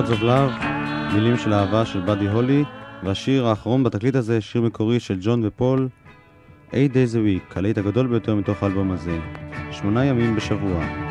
Words 0.00 0.12
of 0.12 0.22
Love, 0.22 0.64
מילים 1.14 1.36
של 1.38 1.54
אהבה 1.54 1.86
של 1.86 2.00
באדי 2.00 2.28
הולי, 2.28 2.64
והשיר 3.02 3.46
האחרון 3.46 3.82
בתקליט 3.82 4.14
הזה, 4.14 4.40
שיר 4.40 4.62
מקורי 4.62 5.00
של 5.00 5.18
ג'ון 5.20 5.40
ופול, 5.44 5.88
8 6.70 6.86
Days 6.86 7.14
a 7.14 7.16
Week, 7.16 7.58
הלהיט 7.58 7.78
הגדול 7.78 8.06
ביותר 8.06 8.34
מתוך 8.34 8.62
האלבום 8.62 8.90
הזה. 8.90 9.18
שמונה 9.70 10.04
ימים 10.04 10.36
בשבוע. 10.36 11.09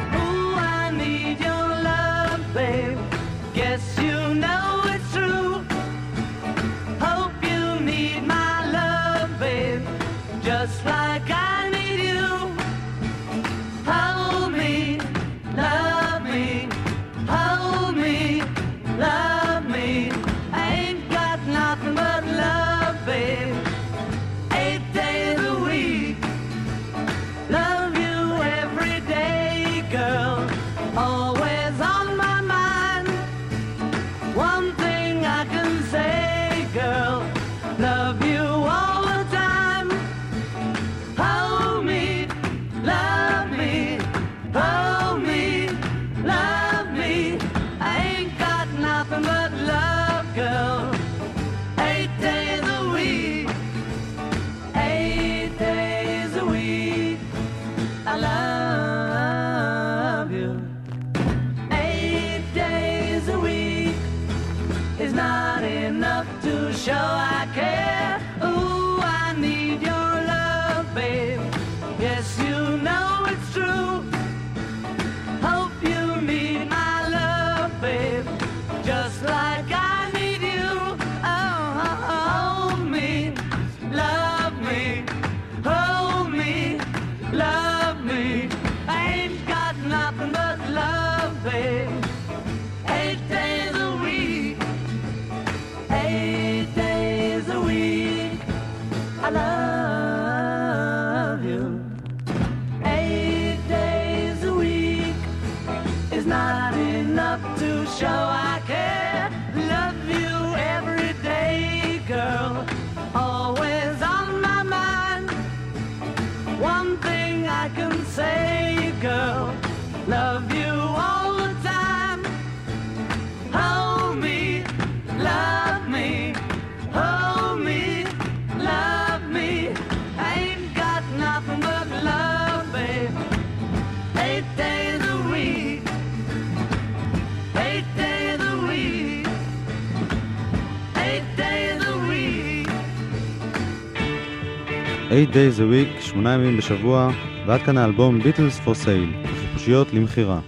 8 145.19 145.31
Days 145.33 145.59
a 145.59 145.61
Week, 145.61 146.01
שמונה 146.01 146.33
ימים 146.33 146.57
בשבוע, 146.57 147.11
ועד 147.47 147.61
כאן 147.61 147.77
האלבום 147.77 148.21
Beatles 148.21 148.65
for 148.65 148.85
Sale, 148.85 149.27
חיפושיות 149.39 149.93
למכירה. 149.93 150.39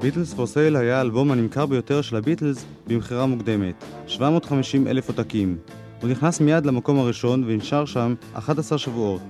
ביטלס 0.00 0.34
for 0.34 0.36
Sale 0.36 0.78
היה 0.78 0.98
האלבום 0.98 1.30
הנמכר 1.30 1.66
ביותר 1.66 2.02
של 2.02 2.16
הביטלס 2.16 2.64
במכירה 2.86 3.26
מוקדמת, 3.26 3.84
750 4.06 4.86
אלף 4.88 5.08
עותקים. 5.08 5.56
הוא 6.00 6.10
נכנס 6.10 6.40
מיד 6.40 6.66
למקום 6.66 6.98
הראשון 6.98 7.44
ונשאר 7.46 7.84
שם 7.84 8.14
11 8.34 8.78
שבועות. 8.78 9.22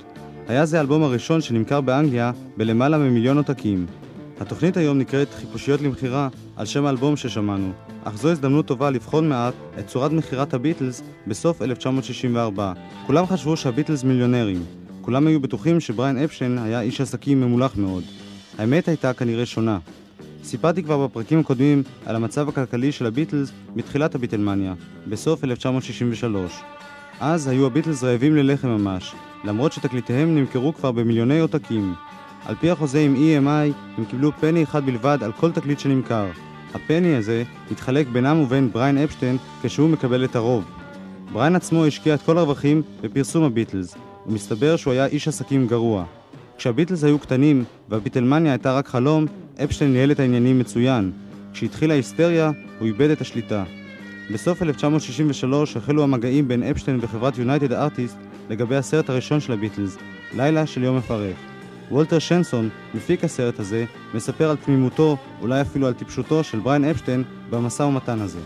היה 0.49 0.67
זה 0.67 0.79
האלבום 0.79 1.03
הראשון 1.03 1.41
שנמכר 1.41 1.81
באנגליה 1.81 2.33
בלמעלה 2.57 2.99
ממיליון 2.99 3.37
עותקים. 3.37 3.87
התוכנית 4.41 4.77
היום 4.77 4.99
נקראת 4.99 5.35
חיפושיות 5.35 5.81
למכירה 5.81 6.29
על 6.57 6.67
שם 6.67 6.87
האלבום 6.87 7.17
ששמענו, 7.17 7.73
אך 8.05 8.17
זו 8.17 8.31
הזדמנות 8.31 8.67
טובה 8.67 8.91
לבחון 8.91 9.29
מעט 9.29 9.55
את 9.79 9.87
צורת 9.87 10.13
מכירת 10.13 10.55
הביטלס 10.55 11.03
בסוף 11.27 11.63
1964. 11.63 12.73
כולם 13.07 13.27
חשבו 13.27 13.57
שהביטלס 13.57 14.05
מיליונרים. 14.05 14.65
כולם 15.01 15.27
היו 15.27 15.41
בטוחים 15.41 15.81
שבריין 15.81 16.19
אפשטיין 16.19 16.59
היה 16.59 16.81
איש 16.81 17.01
עסקים 17.01 17.41
ממולח 17.41 17.77
מאוד. 17.77 18.05
האמת 18.59 18.89
הייתה 18.89 19.13
כנראה 19.13 19.47
שונה. 19.47 19.79
סיפרתי 20.45 20.83
כבר 20.83 21.07
בפרקים 21.07 21.39
הקודמים 21.39 21.83
על 22.07 22.17
המצב 22.17 22.49
הכלכלי 22.49 22.93
של 22.93 23.07
הביטלס 23.07 23.53
בתחילת 23.77 24.15
הביטלמניה, 24.15 24.75
בסוף 25.09 25.45
1963. 25.45 26.53
אז 27.21 27.49
היו 27.49 27.67
הביטלס 27.67 28.05
רעבים 28.05 28.37
ללחם 28.37 28.69
ממש, 28.69 29.15
למרות 29.45 29.73
שתקליטיהם 29.73 30.35
נמכרו 30.35 30.75
כבר 30.75 30.93
במיליוני 30.93 31.41
עותקים. 31.41 31.95
על 32.45 32.55
פי 32.55 32.71
החוזה 32.71 33.01
עם 33.01 33.15
EMI, 33.15 33.73
הם 33.99 34.05
קיבלו 34.05 34.33
פני 34.41 34.63
אחד 34.63 34.87
בלבד 34.87 35.19
על 35.23 35.33
כל 35.33 35.53
תקליט 35.53 35.79
שנמכר. 35.79 36.27
הפני 36.75 37.17
הזה 37.17 37.43
התחלק 37.71 38.07
בינם 38.07 38.41
ובין 38.41 38.71
בריין 38.73 38.99
אפשטיין 38.99 39.37
כשהוא 39.63 39.91
מקבל 39.91 40.25
את 40.25 40.37
הרוב. 40.37 40.65
בריין 41.33 41.57
עצמו 41.57 41.87
השקיע 41.87 42.15
את 42.15 42.23
כל 42.23 42.39
הרווחים 42.39 42.83
בפרסום 43.01 43.45
הביטלס, 43.45 43.95
ומסתבר 44.27 44.77
שהוא 44.77 44.93
היה 44.93 45.07
איש 45.07 45.29
עסקים 45.29 45.67
גרוע. 45.67 46.05
כשהביטלס 46.59 47.05
היו 47.05 47.19
קטנים 47.19 47.65
והביטלמניה 47.89 48.53
הייתה 48.53 48.73
רק 48.73 48.89
חלום, 48.89 49.27
אפשטיין 49.65 49.93
ניהל 49.93 50.11
את 50.11 50.21
העניינים 50.21 50.59
מצוין. 50.59 51.13
כשהתחילה 51.53 51.95
ההיסטריה, 51.95 52.51
הוא 52.79 52.87
איבד 52.87 53.11
את 53.11 53.21
השליטה. 53.21 53.65
בסוף 54.33 54.63
1963 54.63 55.77
החלו 55.77 56.03
המגעים 56.03 56.49
בין 56.49 56.63
אפשטיין 56.63 56.99
וחברת 57.03 57.39
יונייטד 57.39 57.73
ארטיסט 57.73 58.17
לגבי 58.51 58.77
הסרט 58.77 59.11
הראשון 59.11 59.41
של 59.41 59.53
הביטלס, 59.53 59.97
לילה 60.37 60.67
של 60.67 60.83
יום 60.83 60.97
מפרך. 60.97 61.50
וולטר 61.91 62.19
שנסון, 62.19 62.69
מפיק 62.95 63.25
הסרט 63.25 63.59
הזה, 63.59 63.85
מספר 64.15 64.51
על 64.51 64.57
תמימותו, 64.57 65.17
אולי 65.41 65.61
אפילו 65.61 65.87
על 65.87 65.93
טיפשותו 65.93 66.45
של 66.45 66.59
בריין 66.59 66.85
אפשטיין 66.85 67.25
במשא 67.51 67.83
ומתן 67.83 68.21
הזה. 68.21 68.39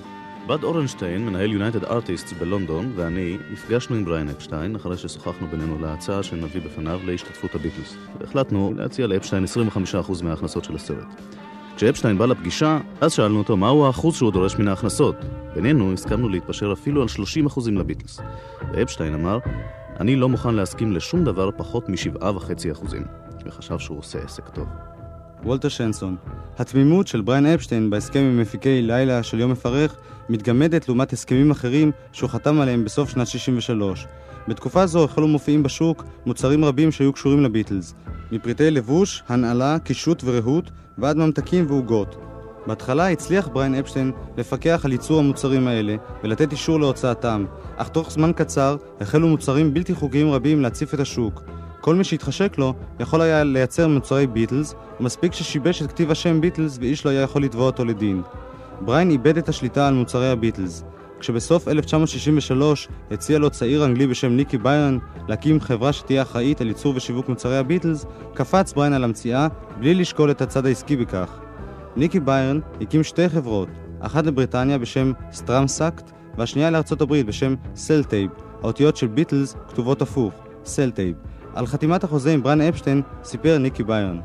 בד 0.47 0.65
אורנשטיין, 0.65 1.27
מנהל 1.27 1.53
יונייטד 1.53 1.85
ארטיסטס 1.85 2.33
בלונדון, 2.33 2.93
ואני 2.97 3.37
נפגשנו 3.53 3.97
עם 3.97 4.05
בריין 4.05 4.29
אפשטיין 4.29 4.77
אחרי 4.77 4.97
ששוחחנו 4.97 5.47
בינינו 5.47 5.79
להצעה 5.81 6.23
שנביא 6.23 6.61
בפניו 6.61 7.01
להשתתפות 7.05 7.55
הביטלס. 7.55 7.97
והחלטנו 8.21 8.73
להציע 8.77 9.07
לאפשטיין 9.07 9.45
25% 9.45 10.23
מההכנסות 10.23 10.65
של 10.65 10.75
הסרט. 10.75 11.07
כשאפשטיין 11.77 12.19
בא 12.19 12.27
לפגישה, 12.27 12.79
אז 13.01 13.13
שאלנו 13.13 13.39
אותו 13.39 13.57
מהו 13.57 13.87
האחוז 13.87 14.17
שהוא 14.17 14.33
דורש 14.33 14.57
מן 14.57 14.69
ההכנסות. 14.69 15.17
בינינו 15.55 15.93
הסכמנו 15.93 16.29
להתפשר 16.29 16.73
אפילו 16.73 17.03
על 17.03 17.09
30% 17.57 17.71
לביטלס. 17.71 18.21
ואפשטיין 18.73 19.15
אמר, 19.15 19.39
אני 20.01 20.17
לא 20.17 20.29
מוכן 20.29 20.55
להסכים 20.55 20.93
לשום 20.93 21.25
דבר 21.25 21.51
פחות 21.57 21.89
מ-7.5%, 21.89 23.24
וחשב 23.47 23.79
שהוא 23.79 23.99
עושה 23.99 24.19
עסק 24.19 24.49
טוב. 24.49 24.67
וולטר 25.45 25.69
שנסון. 25.69 26.17
התמימות 26.59 27.07
של 27.07 27.21
בריין 27.21 27.47
אפשטיין 27.47 27.91
בהסכם 27.91 28.21
עם 28.21 28.41
מפיקי 28.41 28.83
לילה 28.83 29.23
של 29.23 29.41
יום 29.41 29.51
מפרך 29.51 29.97
מתגמדת 30.29 30.89
לעומת 30.89 31.13
הסכמים 31.13 31.51
אחרים 31.51 31.93
שהוא 32.13 32.31
חתם 32.31 32.61
עליהם 32.61 32.85
בסוף 32.85 33.11
שנת 33.11 33.27
63. 33.27 34.07
בתקופה 34.49 34.87
זו 34.87 35.05
החלו 35.05 35.29
מופיעים 35.29 35.63
בשוק 35.63 36.05
מוצרים 36.27 36.65
רבים 36.65 36.93
שהיו 36.93 37.13
קשורים 37.13 37.43
לביטלס, 37.43 37.95
מפריטי 38.33 38.71
לבוש, 38.71 39.23
הנעלה, 39.29 39.79
קישוט 39.79 40.23
ורהוט, 40.25 40.71
ועד 40.99 41.17
ממתקים 41.17 41.67
ועוגות. 41.69 42.17
בהתחלה 42.67 43.11
הצליח 43.11 43.49
בריין 43.49 43.75
אפשטיין 43.75 44.13
לפקח 44.37 44.81
על 44.85 44.93
ייצור 44.93 45.19
המוצרים 45.19 45.69
האלה 45.69 45.97
ולתת 46.25 46.53
אישור 46.53 46.81
להוצאתם, 46.81 47.45
אך 47.77 47.89
תוך 47.89 48.11
זמן 48.11 48.33
קצר 48.33 48.77
החלו 49.01 49.29
מוצרים 49.29 49.75
בלתי 49.75 49.95
חוקיים 49.95 50.31
רבים 50.31 50.61
להציף 50.61 50.95
את 50.95 51.01
השוק. 51.01 51.43
כל 51.85 51.95
מי 51.95 52.05
שהתחשק 52.05 52.59
לו 52.59 52.74
יכול 53.01 53.20
היה 53.20 53.45
לייצר 53.45 53.89
מוצרי 53.89 54.26
ביטלס, 54.26 54.74
ומספיק 55.01 55.32
ששיבש 55.32 55.82
את 55.82 55.89
כתיב 55.89 56.11
השם 56.11 56.41
ביטלס 56.41 56.78
ואיש 56.80 57.07
לא 57.07 57.11
היה 57.11 57.20
יכול 57.20 57.45
לתבוע 57.45 57.66
אותו 57.66 57.85
לדין. 57.85 58.22
בריין 58.80 59.11
איבד 59.11 59.39
את 59.39 59.49
השליטה 59.49 59.89
על 59.89 59.95
מוצרי 59.95 60.30
הביטלס. 60.30 60.85
כשבסוף 61.20 61.68
1963 61.68 62.89
הציע 63.11 63.39
לו 63.39 63.51
צעיר 63.51 63.85
אנגלי 63.85 64.07
בשם 64.07 64.32
ניקי 64.32 64.59
ביירן 64.59 64.99
להקים 65.28 65.61
חברה 65.61 65.93
שתהיה 65.93 66.22
אחראית 66.22 66.61
על 66.61 66.68
ייצור 66.68 66.97
ושיווק 66.97 67.28
מוצרי 67.28 67.59
הביטלס, 67.59 68.07
קפץ 68.35 68.72
בריין 68.72 68.93
על 68.93 69.05
המציאה 69.05 69.49
בלי 69.80 69.95
לשקול 69.95 70.30
את 70.30 70.43
הצד 70.43 70.66
העסקי 70.66 70.97
בכך. 70.97 71.39
ניקי 71.97 72.20
ביירן 72.20 72.61
הקים 72.80 73.03
שתי 73.03 73.28
חברות, 73.28 73.68
אחת 74.01 74.26
לבריטניה 74.26 74.78
בשם 74.78 75.12
סטראמסקט 75.32 76.11
והשנייה 76.39 76.70
לארצות 76.70 77.01
הברית 77.01 77.26
בשם 77.26 77.55
סלטייב, 77.74 78.30
האותיות 78.62 78.97
של 78.97 79.07
ביטלס 79.07 79.57
כתובות 79.68 80.03
הפוך, 80.03 80.35
סלטייב. 80.64 81.34
על 81.55 81.67
חתימת 81.67 82.05
החוזה 82.05 82.35
עם 82.35 82.43
בריין 82.43 82.61
אפשטיין 82.61 83.03
סיפר 83.25 83.59
ניקי 83.59 83.83
ביירן. 83.83 84.21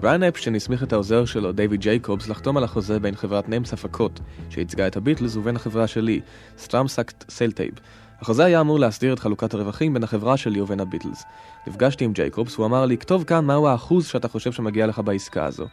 בריין 0.00 0.22
אפשטיין 0.22 0.54
הסמיך 0.54 0.82
את 0.82 0.92
העוזר 0.92 1.24
שלו, 1.24 1.52
דייוויד 1.52 1.80
ג'ייקובס, 1.80 2.28
לחתום 2.28 2.56
על 2.56 2.64
החוזה 2.64 3.00
בין 3.00 3.14
חברת 3.14 3.48
נאמס 3.48 3.72
הפקות, 3.72 4.20
שייצגה 4.50 4.86
את 4.86 4.96
הביטלס, 4.96 5.36
ובין 5.36 5.56
החברה 5.56 5.86
שלי, 5.86 6.20
סטראמסקט 6.58 7.30
סלטייב. 7.30 7.72
החוזה 8.20 8.44
היה 8.44 8.60
אמור 8.60 8.78
להסדיר 8.78 9.12
את 9.12 9.18
חלוקת 9.18 9.54
הרווחים 9.54 9.94
בין 9.94 10.02
החברה 10.04 10.36
שלי 10.36 10.60
ובין 10.60 10.80
הביטלס. 10.80 11.24
נפגשתי 11.66 12.04
עם 12.04 12.12
ג'ייקובס, 12.12 12.58
והוא 12.58 12.66
אמר 12.66 12.86
לי, 12.86 12.98
כתוב 12.98 13.24
כאן 13.24 13.44
מהו 13.44 13.68
האחוז 13.68 14.06
שאתה 14.06 14.28
חושב 14.28 14.52
שמגיע 14.52 14.86
לך 14.86 14.98
בעסקה 14.98 15.44
הזו. 15.44 15.66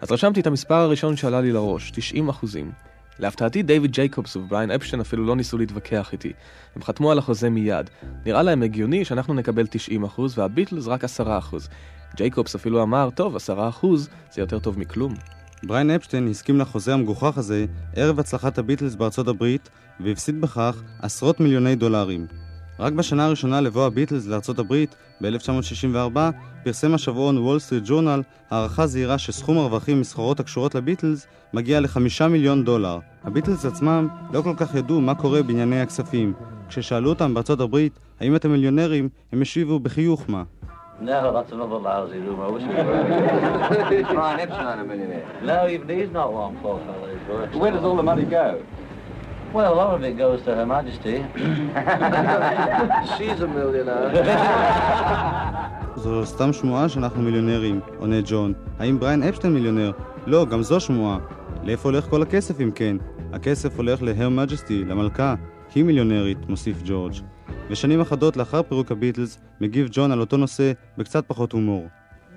אז 0.00 0.12
רשמתי 0.12 0.40
את 0.40 0.46
המספר 0.46 0.74
הראשון 0.74 1.16
שעלה 1.16 1.40
לי 1.40 1.52
לראש, 1.52 1.90
90 1.90 2.28
אחוזים. 2.28 2.70
להפתעתי 3.18 3.62
דייוויד 3.62 3.92
ג'ייקובס 3.92 4.36
ובריין 4.36 4.70
אפשטיין 4.70 5.00
אפילו 5.00 5.26
לא 5.26 5.36
ניסו 5.36 5.58
להתווכח 5.58 6.12
איתי. 6.12 6.32
הם 6.76 6.82
חתמו 6.82 7.12
על 7.12 7.18
החוזה 7.18 7.50
מיד. 7.50 7.90
נראה 8.26 8.42
להם 8.42 8.62
הגיוני 8.62 9.04
שאנחנו 9.04 9.34
נקבל 9.34 9.66
90% 10.16 10.20
והביטלס 10.36 10.86
רק 10.86 11.04
10%. 11.04 11.06
ג'ייקובס 12.16 12.54
אפילו 12.54 12.82
אמר, 12.82 13.08
טוב, 13.14 13.36
10% 13.36 13.40
זה 14.32 14.40
יותר 14.40 14.58
טוב 14.58 14.78
מכלום. 14.78 15.14
בריין 15.62 15.90
אפשטיין 15.90 16.28
הסכים 16.28 16.58
לחוזה 16.58 16.94
המגוחך 16.94 17.38
הזה 17.38 17.66
ערב 17.96 18.20
הצלחת 18.20 18.58
הביטלס 18.58 18.94
בארצות 18.94 19.28
הברית, 19.28 19.68
והפסיד 20.00 20.40
בכך 20.40 20.82
עשרות 21.02 21.40
מיליוני 21.40 21.74
דולרים. 21.74 22.26
רק 22.80 22.92
בשנה 22.92 23.26
הראשונה 23.26 23.60
לבוא 23.60 23.86
הביטלס 23.86 24.26
לארצות 24.26 24.58
הברית, 24.58 24.96
ב-1964, 25.20 26.18
פרסם 26.64 26.94
השבועון 26.94 27.38
וול 27.38 27.58
סטריט 27.58 27.84
ג'ורנל 27.86 28.22
הערכה 28.50 28.86
זהירה 28.86 29.18
שסכום 29.18 29.58
הרווחים 29.58 30.00
מסחורות 30.00 30.40
הקשורות 30.40 30.74
לביטלס 30.74 31.26
מגיע 31.54 31.80
לחמישה 31.80 32.28
מיליון 32.28 32.64
דולר. 32.64 32.98
הביטלס 33.24 33.64
עצמם 33.64 34.08
לא 34.32 34.42
כל 34.42 34.54
כך 34.56 34.74
ידעו 34.74 35.00
מה 35.00 35.14
קורה 35.14 35.42
בענייני 35.42 35.80
הכספים. 35.80 36.32
כששאלו 36.68 37.08
אותם 37.08 37.34
בארצות 37.34 37.60
הברית 37.60 37.92
האם 38.20 38.36
אתם 38.36 38.50
מיליונרים, 38.50 39.08
הם 39.32 39.42
השיבו 39.42 39.80
בחיוך 39.80 40.24
מה. 40.28 40.42
No, 41.00 41.30
that's 41.32 41.52
another 41.52 41.78
lousy 41.78 42.18
rumor. 42.18 42.46
I 42.46 42.50
wish 42.54 42.64
it 42.64 42.74
were. 42.86 44.14
Brian 44.14 44.48
not 44.48 44.80
a 44.80 44.84
millionaire. 44.84 45.24
no, 45.44 45.68
even 45.68 45.88
he's 45.88 46.10
not 46.10 46.32
one, 46.32 46.56
poor 46.60 46.80
fellow. 46.86 47.58
Where 47.60 47.70
does 47.70 47.84
all 47.84 47.94
the 47.94 48.02
money 48.02 48.24
go? 48.24 48.46
Well, 49.54 49.72
a 49.72 49.78
lot 49.82 49.94
of 49.94 50.02
it 50.04 50.18
goes 50.18 50.42
to 50.42 50.54
Her 50.54 50.66
Majesty. 50.66 51.16
She's 53.16 53.40
a 53.40 53.48
millionaire. 53.48 54.10
זו 55.96 56.26
סתם 56.26 56.52
שמועה 56.52 56.88
שאנחנו 56.88 57.22
מיליונרים, 57.22 57.80
עונה 57.98 58.16
ג'ון. 58.24 58.52
האם 58.78 59.00
בריין 59.00 59.22
אפשטיין 59.22 59.54
מיליונר? 59.54 59.92
לא, 60.26 60.46
גם 60.46 60.62
זו 60.62 60.80
שמועה. 60.80 61.18
לאיפה 61.62 61.88
הולך 61.88 62.04
כל 62.04 62.22
הכסף 62.22 62.60
אם 62.60 62.70
כן? 62.74 62.96
הכסף 63.32 63.76
הולך 63.76 64.02
להר 64.02 64.28
מג'סטי, 64.28 64.84
למלכה. 64.84 65.34
היא 65.74 65.84
מיליונרית, 65.84 66.48
מוסיף 66.48 66.82
ג'ורג'. 66.84 67.12
ושנים 67.70 68.00
אחדות 68.00 68.36
לאחר 68.36 68.62
פירוק 68.62 68.92
הביטלס, 68.92 69.38
מגיב 69.60 69.88
ג'ון 69.92 70.12
על 70.12 70.20
אותו 70.20 70.36
נושא 70.36 70.72
בקצת 70.98 71.24
פחות 71.26 71.52
הומור. 71.52 71.86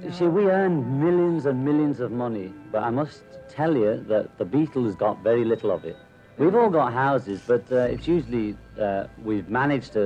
You 0.03 0.11
see, 0.11 0.27
we 0.37 0.45
earn 0.49 0.73
millions 1.03 1.45
and 1.45 1.63
millions 1.63 1.99
of 1.99 2.11
money, 2.11 2.51
but 2.71 2.81
I 2.81 2.89
must 2.89 3.21
tell 3.57 3.73
you 3.75 3.91
that 4.11 4.25
the 4.39 4.45
Beatles 4.55 4.97
got 4.97 5.15
very 5.23 5.45
little 5.45 5.69
of 5.71 5.85
it. 5.85 5.95
We've 6.41 6.59
all 6.61 6.71
got 6.79 6.89
houses, 7.05 7.39
but 7.51 7.63
uh, 7.71 7.93
it's 7.93 8.07
usually 8.15 8.47
uh, 8.79 9.03
we've 9.29 9.49
managed 9.61 9.91
to 9.97 10.03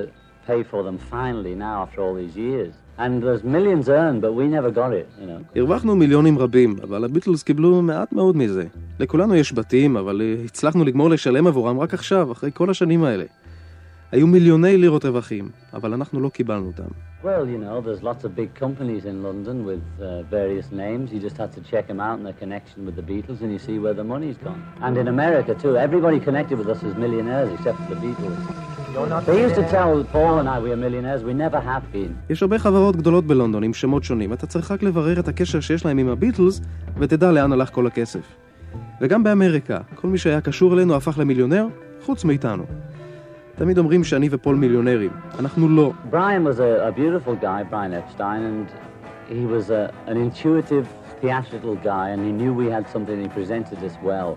pay 0.50 0.62
for 0.72 0.80
them 0.88 0.98
finally 1.16 1.56
now 1.68 1.76
after 1.84 2.00
all 2.04 2.14
these 2.24 2.36
years. 2.36 2.74
And 3.04 3.12
there's 3.24 3.44
millions 3.58 3.86
earned, 4.02 4.20
but 4.26 4.32
we 4.40 4.46
never 4.58 4.70
got 4.82 4.92
it, 4.94 5.08
you 5.20 5.28
know. 5.28 5.40
הרווחנו 5.56 5.96
מיליונים 5.96 6.40
רבים, 6.40 6.76
אבל 6.84 7.06
הביטלס 7.06 7.44
קיבלו 7.44 7.82
מעט 7.82 8.14
מאוד 8.14 8.38
מזה. 8.38 8.64
לכולנו 9.00 9.36
יש 9.36 9.54
בתים, 9.54 9.98
אבל 9.98 10.22
אה, 10.22 10.46
הצלחנו 10.46 10.84
לגמור 10.84 11.10
לשלם 11.10 11.48
עבורם 11.48 11.80
רק 11.80 11.94
עכשיו, 11.94 12.32
אחרי 12.32 12.52
כל 12.54 12.70
השנים 12.70 13.04
האלה. 13.04 13.26
היו 14.12 14.28
מיליוני 14.28 14.78
לירות 14.78 15.06
רווחים, 15.06 15.50
אבל 15.74 15.94
אנחנו 15.94 16.20
לא 16.20 16.30
קיבלנו 16.30 16.68
אותם. 16.68 16.90
Well, 17.24 17.46
you 17.54 17.58
know, 17.66 17.82
there's 17.82 18.04
lots 18.04 18.24
of 18.28 18.36
big 18.42 18.52
companies 18.66 19.04
in 19.12 19.18
London 19.28 19.58
with 19.70 19.86
uh, 20.00 20.06
various 20.40 20.68
names. 20.84 21.06
You 21.14 21.20
just 21.28 21.38
have 21.44 21.52
to 21.58 21.62
check 21.72 21.86
them 21.92 22.00
out 22.08 22.16
and 22.20 22.26
their 22.28 22.40
connection 22.44 22.80
with 22.88 22.96
the 23.00 23.06
Beatles, 23.12 23.40
and 23.44 23.50
you 23.56 23.62
see 23.68 23.78
where 23.84 23.96
the 24.02 24.08
money's 24.14 24.38
gone. 24.48 24.62
And 24.86 24.94
in 25.02 25.08
America 25.16 25.52
too, 25.64 25.74
everybody 25.88 26.18
connected 26.28 26.56
with 26.62 26.70
us 26.74 26.80
is 26.88 26.94
millionaires 27.06 27.50
except 27.56 27.78
for 27.82 27.90
the 27.94 28.00
Beatles. 28.06 28.38
They 29.30 29.40
used 29.46 29.58
to 29.62 29.66
tell 29.78 29.92
Paul 30.16 30.34
and 30.40 30.48
I 30.56 30.58
we 30.66 30.70
are 30.76 30.82
millionaires. 30.88 31.22
We 31.30 31.34
never 31.46 31.60
have 31.60 31.86
been. 31.96 32.12
יש 32.30 32.42
הרבה 32.42 32.60
חברות 32.60 32.96
גדולות 32.96 33.26
בלונדון 33.28 33.64
עם 33.64 33.74
שמות 33.74 34.04
שונים, 34.04 34.34
אתה 34.34 34.48
צריך 34.48 34.72
רק 34.72 34.84
לברר 34.84 35.20
את 35.20 35.28
הקשר 35.28 35.60
שיש 35.60 35.86
להם 35.86 35.98
עם 35.98 36.10
הביטלס, 36.10 36.62
ותדע 36.98 37.32
לאן 37.32 37.52
הלך 37.52 37.70
כל 37.70 37.88
הכסף. 37.88 38.36
וגם 39.02 39.24
באמריקה, 39.24 39.80
כל 39.96 40.08
מי 40.08 40.18
שהיה 40.18 40.42
קשור 40.42 40.74
אלינו 40.74 40.96
הפך 40.96 41.18
למיליונר, 41.18 41.68
חוץ 42.02 42.26
מאיתנו. 42.26 42.64
תמיד 43.55 43.79
אומרים 43.79 44.05
שאני 44.05 44.29
ופול 44.31 44.57
מיליונרים, 44.57 45.11
אנחנו 45.39 45.69
לא. 45.69 45.93
Brian 46.11 46.45
was 46.45 46.59
a, 46.59 46.89
a 46.89 46.93
beautiful 46.93 47.35
guy, 47.35 47.63
Brian 47.71 47.93
Epstein, 47.93 48.43
and 48.51 48.69
he 49.29 49.45
was 49.47 49.71
a, 49.71 49.93
an 50.07 50.17
intuitive, 50.17 50.87
theatrical 51.21 51.75
guy, 51.91 52.07
and 52.13 52.21
he 52.27 52.33
knew 52.33 52.53
we 52.55 52.69
had 52.77 52.85
something. 52.95 53.17
He 53.27 53.29
presented 53.41 53.79
us 53.89 53.97
well, 54.11 54.31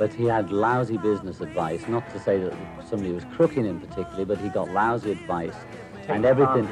but 0.00 0.10
he 0.20 0.24
had 0.34 0.44
lousy 0.66 0.98
business 1.10 1.36
advice. 1.48 1.82
Not 1.96 2.04
to 2.14 2.18
say 2.26 2.36
that 2.44 2.54
somebody 2.90 3.12
was 3.18 3.24
crooking 3.36 3.64
him 3.70 3.78
particularly, 3.86 4.26
but 4.32 4.38
he 4.44 4.48
got 4.58 4.66
lousy 4.82 5.10
advice. 5.18 5.58
and 6.08 6.24
everything 6.24 6.66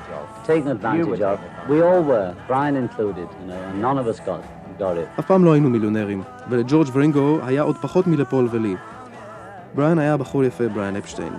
taken 0.46 0.68
advantage 0.76 1.20
of. 1.20 1.38
We 1.68 1.78
all 1.82 2.02
were, 2.02 2.34
Brian 2.48 2.76
included, 2.76 3.28
you 3.40 3.46
know, 3.50 3.60
and 3.68 3.80
none 3.80 3.98
of 3.98 4.06
us 4.06 4.18
got, 4.20 4.42
got 4.78 4.96
it. 4.96 5.08
אף 5.20 5.26
פעם 5.26 5.44
לא 5.44 5.52
היינו 5.52 5.70
מיליונרים, 5.70 6.22
ולג'ורג' 6.50 6.88
ורינגו 6.92 7.38
היה 7.42 7.62
עוד 7.62 7.76
פחות 7.76 8.06
מלפול 8.06 8.48
ולי. 8.50 8.76
בריאן 9.74 9.98
היה 9.98 10.16
בחור 10.16 10.44
יפה, 10.44 10.68
בריאן 10.68 10.96
אפשטיין. 10.96 11.32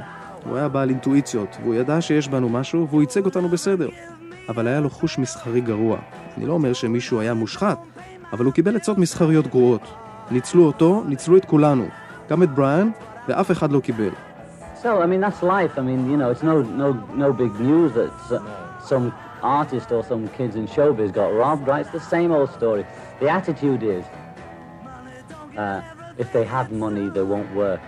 הוא 0.48 0.56
היה 0.56 0.68
בעל 0.68 0.90
אינטואיציות, 0.90 1.56
והוא 1.62 1.74
ידע 1.74 2.00
שיש 2.00 2.28
בנו 2.28 2.48
משהו, 2.48 2.88
והוא 2.88 3.00
ייצג 3.00 3.24
אותנו 3.24 3.48
בסדר. 3.48 3.88
אבל 4.48 4.66
היה 4.66 4.80
לו 4.80 4.90
חוש 4.90 5.18
מסחרי 5.18 5.60
גרוע. 5.60 5.98
אני 6.36 6.46
לא 6.46 6.52
אומר 6.52 6.72
שמישהו 6.72 7.20
היה 7.20 7.34
מושחת, 7.34 7.78
אבל 8.32 8.44
הוא 8.44 8.52
קיבל 8.52 8.76
עצות 8.76 8.98
מסחריות 8.98 9.46
גרועות. 9.46 9.82
ניצלו 10.30 10.64
אותו, 10.64 11.02
ניצלו 11.06 11.36
את 11.36 11.44
כולנו. 11.44 11.86
גם 12.30 12.42
את 12.42 12.50
בריאן, 12.50 12.90
ואף 13.28 13.50
אחד 13.50 13.72
לא 13.72 13.80
קיבל. 13.80 14.10
So, 14.82 14.88
I 15.02 15.06
mean, 15.06 15.20
that's 15.20 15.42
life. 15.42 15.78
I 15.78 15.82
mean, 15.88 16.10
you 16.10 16.16
know, 16.16 16.30
it's 16.30 16.42
no, 16.42 16.62
no, 16.82 16.88
no 17.24 17.32
big 17.32 17.52
news 17.68 17.90
that 17.98 18.10
some 18.90 19.12
artist 19.42 19.90
or 19.90 20.02
some 20.04 20.28
kids 20.38 20.54
in 20.54 20.66
showbiz 20.68 21.10
got 21.12 21.30
robbed, 21.42 21.66
right? 21.66 21.86
The 21.90 22.04
same 22.14 22.30
old 22.30 22.50
story. 22.58 22.84
The 23.20 23.28
attitude 23.38 23.82
is, 23.82 24.04
uh, 25.56 25.80
if 26.22 26.28
they 26.34 26.44
have 26.44 26.70
money, 26.70 27.06
they 27.16 27.26
won't 27.32 27.50
work. 27.54 27.80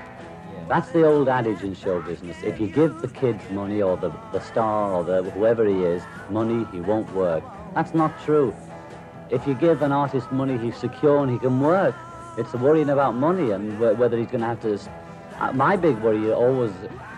That's 0.69 0.91
the 0.91 1.05
old 1.07 1.31
adage 1.31 1.63
in 1.63 1.75
show 1.75 2.03
business. 2.03 2.37
If 2.43 2.61
you 2.61 2.67
give 2.67 3.01
the 3.01 3.09
kids 3.09 3.43
money 3.51 3.81
or 3.81 3.97
the, 3.97 4.13
the 4.33 4.41
star 4.41 4.93
or 4.93 5.03
the, 5.03 5.23
whoever 5.31 5.65
he 5.65 5.83
is 5.83 6.03
money, 6.29 6.67
he 6.71 6.81
won't 6.81 7.11
work. 7.15 7.43
That's 7.75 7.95
not 7.95 8.13
true. 8.23 8.55
If 9.31 9.47
you 9.47 9.55
give 9.55 9.81
an 9.81 9.93
artist 9.93 10.31
money, 10.31 10.59
he's 10.59 10.77
secure 10.77 11.23
and 11.23 11.31
he 11.31 11.39
can 11.39 11.59
work. 11.61 11.95
It's 12.37 12.53
the 12.53 12.59
worrying 12.59 12.91
about 12.91 13.15
money 13.15 13.51
and 13.51 13.79
wh- 13.79 13.99
whether 13.99 14.19
he's 14.19 14.27
going 14.27 14.41
to 14.41 14.47
have 14.47 14.61
to. 14.61 14.79
Uh, 15.41 15.53
my 15.53 15.75
big 15.75 15.97
worry 15.99 16.31
always 16.31 16.73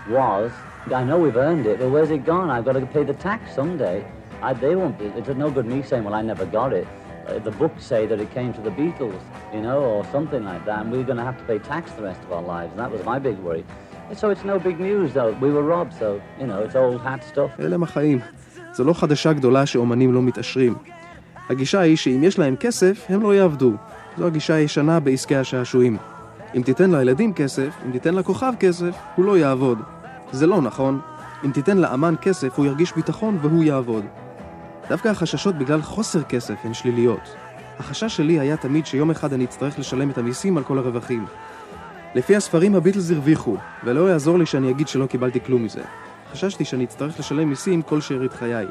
was, 0.09 0.53
I 0.95 1.03
know 1.03 1.19
we've 1.19 1.37
earned 1.37 1.67
it, 1.67 1.81
but 1.81 1.91
where's 1.91 2.13
it 2.13 2.25
gone? 2.25 2.51
I've 2.51 2.65
got 2.65 2.75
to 2.75 2.87
pay 2.87 3.03
the 3.03 3.15
tax 3.15 3.53
someday. 3.53 4.05
I, 4.43 4.53
they 4.53 4.77
won't. 4.77 5.01
It's 5.01 5.29
no 5.29 5.51
good 5.51 5.67
me 5.67 5.83
saying, 5.83 6.05
well, 6.05 6.15
I 6.15 6.23
never 6.23 6.47
got 6.47 6.73
it. 6.73 6.87
Uh, 7.27 7.39
the 7.49 7.55
books 7.63 7.83
say 7.93 8.03
that 8.11 8.19
it 8.25 8.31
came 8.39 8.53
to 8.59 8.63
the 8.69 8.75
Beatles, 8.81 9.23
you 9.55 9.63
know, 9.67 9.79
or 9.93 10.05
something 10.17 10.45
like 10.45 10.65
that, 10.69 10.79
and 10.83 10.89
we 10.93 10.99
are 11.03 11.09
going 11.11 11.21
to 11.23 11.29
have 11.31 11.39
to 11.43 11.45
pay 11.51 11.59
tax 11.59 11.85
the 11.99 12.05
rest 12.11 12.21
of 12.27 12.31
our 12.37 12.47
lives. 12.55 12.71
And 12.73 12.81
that 12.83 12.91
was 12.91 13.03
my 13.13 13.19
big 13.19 13.39
worry. 13.47 13.65
So 14.21 14.31
it's 14.31 14.45
no 14.53 14.59
big 14.59 14.79
news, 14.89 15.09
though. 15.19 15.33
We 15.45 15.51
were 15.57 15.67
robbed, 15.75 15.95
so, 16.03 16.09
you 16.41 16.47
know, 16.51 16.59
it's 16.65 16.75
old 16.75 17.01
hat 17.03 17.23
stuff. 17.33 17.61
אלה 17.61 17.75
הם 17.75 17.83
החיים. 17.83 18.19
זו 18.73 18.85
לא 18.85 18.93
חדשה 18.93 19.33
גדולה 19.33 19.67
שאומנים 19.67 20.13
לא 20.15 20.23
מתעשרים. 20.23 20.75
הגישה 21.51 21.81
היא 21.81 21.97
שאם 21.97 22.21
יש 22.23 22.39
להם 22.39 22.57
כסף, 22.57 23.07
הם 23.09 23.23
לא 23.23 23.35
יעבדו. 23.35 23.73
זו 24.19 24.27
הגישה 24.27 24.55
הישנה 24.55 25.01
בעסקי 25.01 25.37
השעשועים. 25.37 25.97
אם 26.55 26.63
תיתן 26.63 26.91
לילדים 26.91 27.33
כסף, 27.35 27.69
אם 27.87 27.93
תיתן 27.93 28.15
לכוכב 28.15 28.53
כסף, 28.61 28.97
הוא 29.15 29.25
לא 29.25 29.39
יעבוד. 29.39 29.79
זה 30.33 30.47
לא 30.47 30.61
נכון. 30.61 31.01
אם 31.45 31.51
תיתן 31.51 31.79
לאמן 31.79 32.15
כסף, 32.23 32.59
הוא 32.59 32.67
ירגיש 32.67 32.93
ביטחון 32.93 33.39
והוא 33.41 33.65
יעבוד. 33.65 34.05
דווקא 34.91 35.09
החששות 35.09 35.55
בגלל 35.55 35.83
חוסר 35.83 36.23
כסף 36.23 36.55
הן 36.65 36.75
שליליות. 36.75 37.37
החשש 37.79 38.17
שלי 38.17 38.41
היה 38.41 38.57
תמיד 38.57 38.87
שיום 38.87 39.11
אחד 39.11 39.33
אני 39.33 39.45
אצטרך 39.45 39.79
לשלם 39.79 40.11
את 40.11 40.19
המיסים 40.19 40.57
על 40.57 40.65
כל 40.65 40.79
הרווחים. 40.79 41.27
לפי 42.15 42.37
הספרים 42.37 42.75
הביטלס 42.75 43.11
הרוויחו, 43.11 43.57
ולא 43.85 44.11
יעזור 44.11 44.39
לי 44.39 44.47
שאני 44.47 44.71
אגיד 44.71 44.89
שלא 44.89 45.07
קיבלתי 45.07 45.41
כלום 45.41 45.65
מזה. 45.65 45.83
חששתי 46.33 46.65
שאני 46.65 46.85
אצטרך 46.85 47.19
לשלם 47.19 47.49
מיסים 47.49 47.83
כל 47.83 48.01
שארית 48.01 48.33
חיי. 48.33 48.67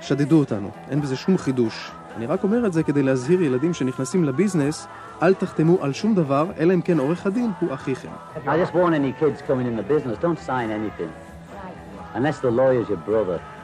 שדדו 0.00 0.38
אותנו, 0.38 0.70
אין 0.90 1.00
בזה 1.00 1.16
שום 1.16 1.38
חידוש. 1.38 1.90
אני 2.16 2.26
רק 2.26 2.44
אומר 2.44 2.66
את 2.66 2.72
זה 2.72 2.82
כדי 2.82 3.02
להזהיר 3.02 3.42
ילדים 3.42 3.74
שנכנסים 3.74 4.24
לביזנס, 4.24 4.86
אל 5.22 5.34
תחתמו 5.34 5.78
על 5.80 5.92
שום 5.92 6.14
דבר, 6.14 6.46
אלא 6.58 6.74
אם 6.74 6.80
כן 6.80 6.98
עורך 6.98 7.26
הדין 7.26 7.50
הוא 7.60 7.74
אחיכם. 7.74 8.08
I 8.34 8.48
just 8.48 8.74
warn 8.74 8.94
any 8.94 9.22
kids 9.22 9.42
coming 9.48 9.66
in 9.66 9.76
the 9.76 9.92
business, 9.92 10.18
don't 10.22 10.38
sign 10.46 10.70
anything. 10.70 11.10
Unless 12.14 12.38
the 12.38 12.50
lawyer's 12.50 12.88
your 12.88 13.08
brother. 13.08 13.61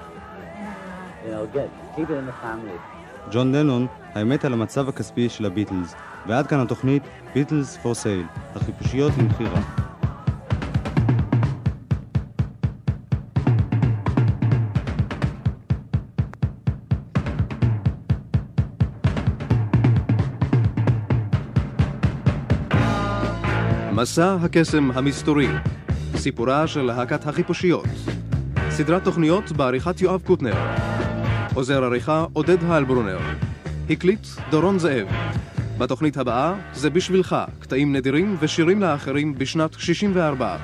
ג'ון 3.33 3.55
לנון, 3.55 3.87
האמת 4.15 4.45
על 4.45 4.53
המצב 4.53 4.89
הכספי 4.89 5.29
של 5.29 5.47
הביטלס. 5.47 5.95
ועד 6.27 6.47
כאן 6.47 6.61
התוכנית 6.61 7.03
ביטלס 7.35 7.77
פור 7.77 7.95
סייל, 7.95 8.27
החיפושיות 8.55 9.13
למכירה. 9.19 9.61
מסע 23.93 24.37
הקסם 24.43 24.91
המסתורי, 24.91 25.49
סיפורה 26.17 26.67
של 26.67 26.83
להקת 26.83 27.27
החיפושיות. 27.27 27.87
סדרת 28.71 29.05
תוכניות 29.05 29.53
בעריכת 29.53 30.01
יואב 30.01 30.23
קוטנר. 30.27 30.55
עוזר 31.59 31.85
עריכה 31.85 32.25
עודד 32.33 32.65
הלברונר. 32.65 33.19
הקליט 33.91 34.27
דורון 34.51 34.79
זאב. 34.79 35.07
בתוכנית 35.79 36.17
הבאה 36.17 36.55
זה 36.73 36.91
בשבילך, 36.91 37.37
קטעים 37.59 37.93
נדירים 37.93 38.37
ושירים 38.41 38.81
לאחרים 38.81 39.39
בשנת 39.39 39.73
64. 39.73 40.57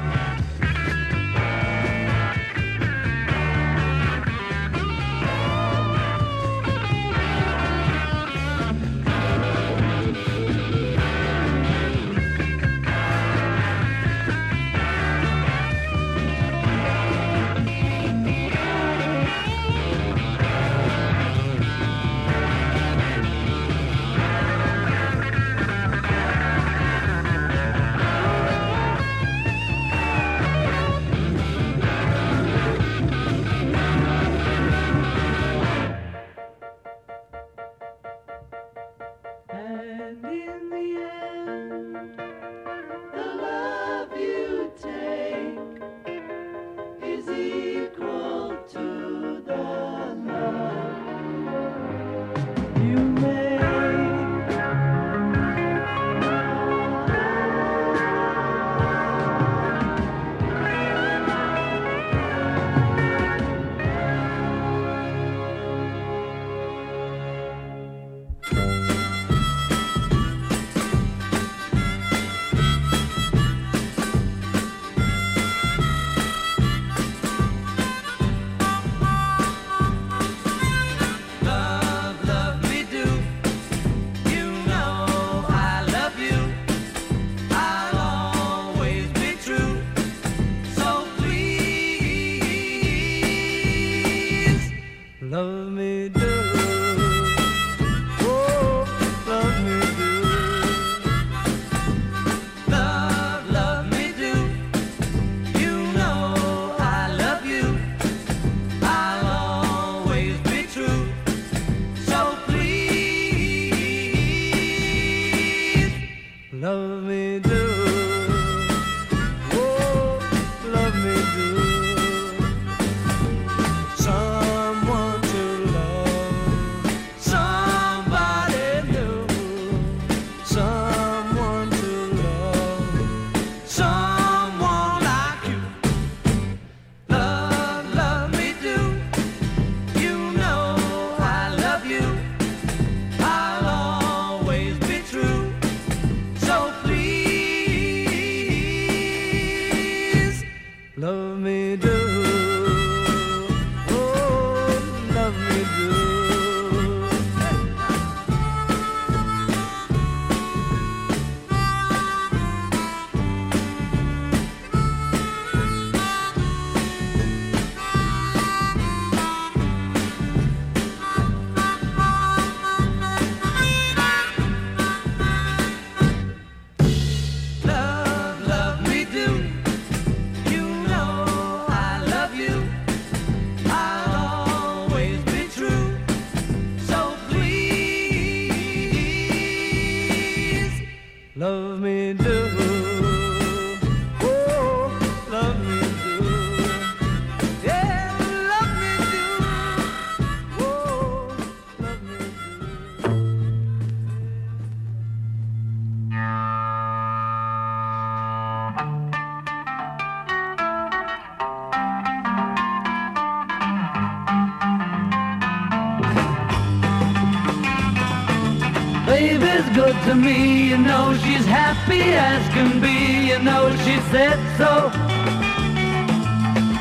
To 220.05 220.15
me, 220.15 220.69
you 220.69 220.77
know 220.77 221.15
she's 221.15 221.47
happy 221.47 222.03
as 222.03 222.47
can 222.53 222.81
be, 222.81 223.29
you 223.31 223.39
know 223.39 223.71
she 223.85 223.97
said 224.13 224.39
so. 224.59 224.91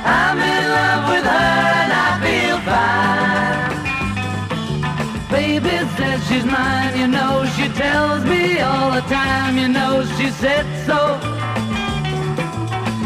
I'm 0.05 0.38
in 0.38 0.63
love 0.78 1.03
with 1.11 1.26
her 1.36 1.57
and 1.82 1.91
I 2.05 2.09
feel 2.24 2.57
fine. 2.69 3.71
Baby 5.32 5.76
says 5.95 6.19
she's 6.28 6.43
mine, 6.43 6.97
you 6.97 7.07
know 7.07 7.45
she 7.55 7.69
tells 7.69 8.26
me 8.26 8.59
all 8.59 8.91
the 8.91 9.01
time, 9.01 9.57
you 9.57 9.69
know 9.69 10.03
she 10.17 10.30
said 10.30 10.65
so. 10.86 11.17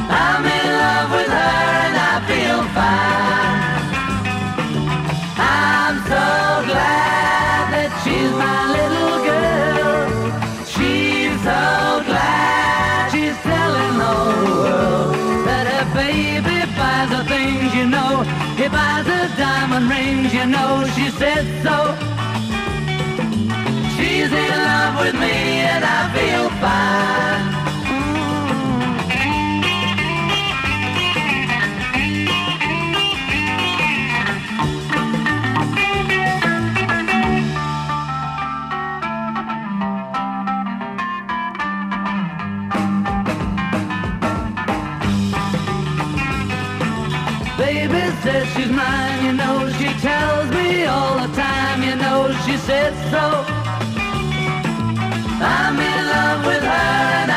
I'm 0.09 0.43
in 0.57 0.67
love 0.83 1.11
with 1.11 1.31
her 1.39 1.63
and 1.85 1.95
I 2.11 2.13
feel 2.27 2.63
fine. 2.73 3.26
Diamond 19.79 19.89
rings, 19.91 20.33
you 20.33 20.45
know. 20.45 20.85
She 20.95 21.09
said 21.11 21.45
so. 21.63 21.95
She's 23.95 24.31
in 24.31 24.57
love 24.63 24.99
with 24.99 25.15
me 25.15 25.61
and 25.71 25.83
I 25.85 26.11
feel 26.13 26.49
fine. 26.61 27.46
Said 52.65 52.93
so. 53.11 53.45
I'm 55.39 55.79
in 55.79 56.07
love 56.07 56.45
with 56.45 56.63
her 56.63 57.36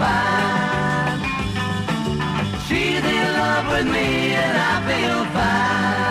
fine. 0.00 1.20
She's 2.66 3.04
in 3.16 3.28
love 3.40 3.66
with 3.72 3.86
me 3.86 4.34
and 4.34 4.56
I 4.56 4.74
feel 4.88 5.24
fine. 5.34 6.03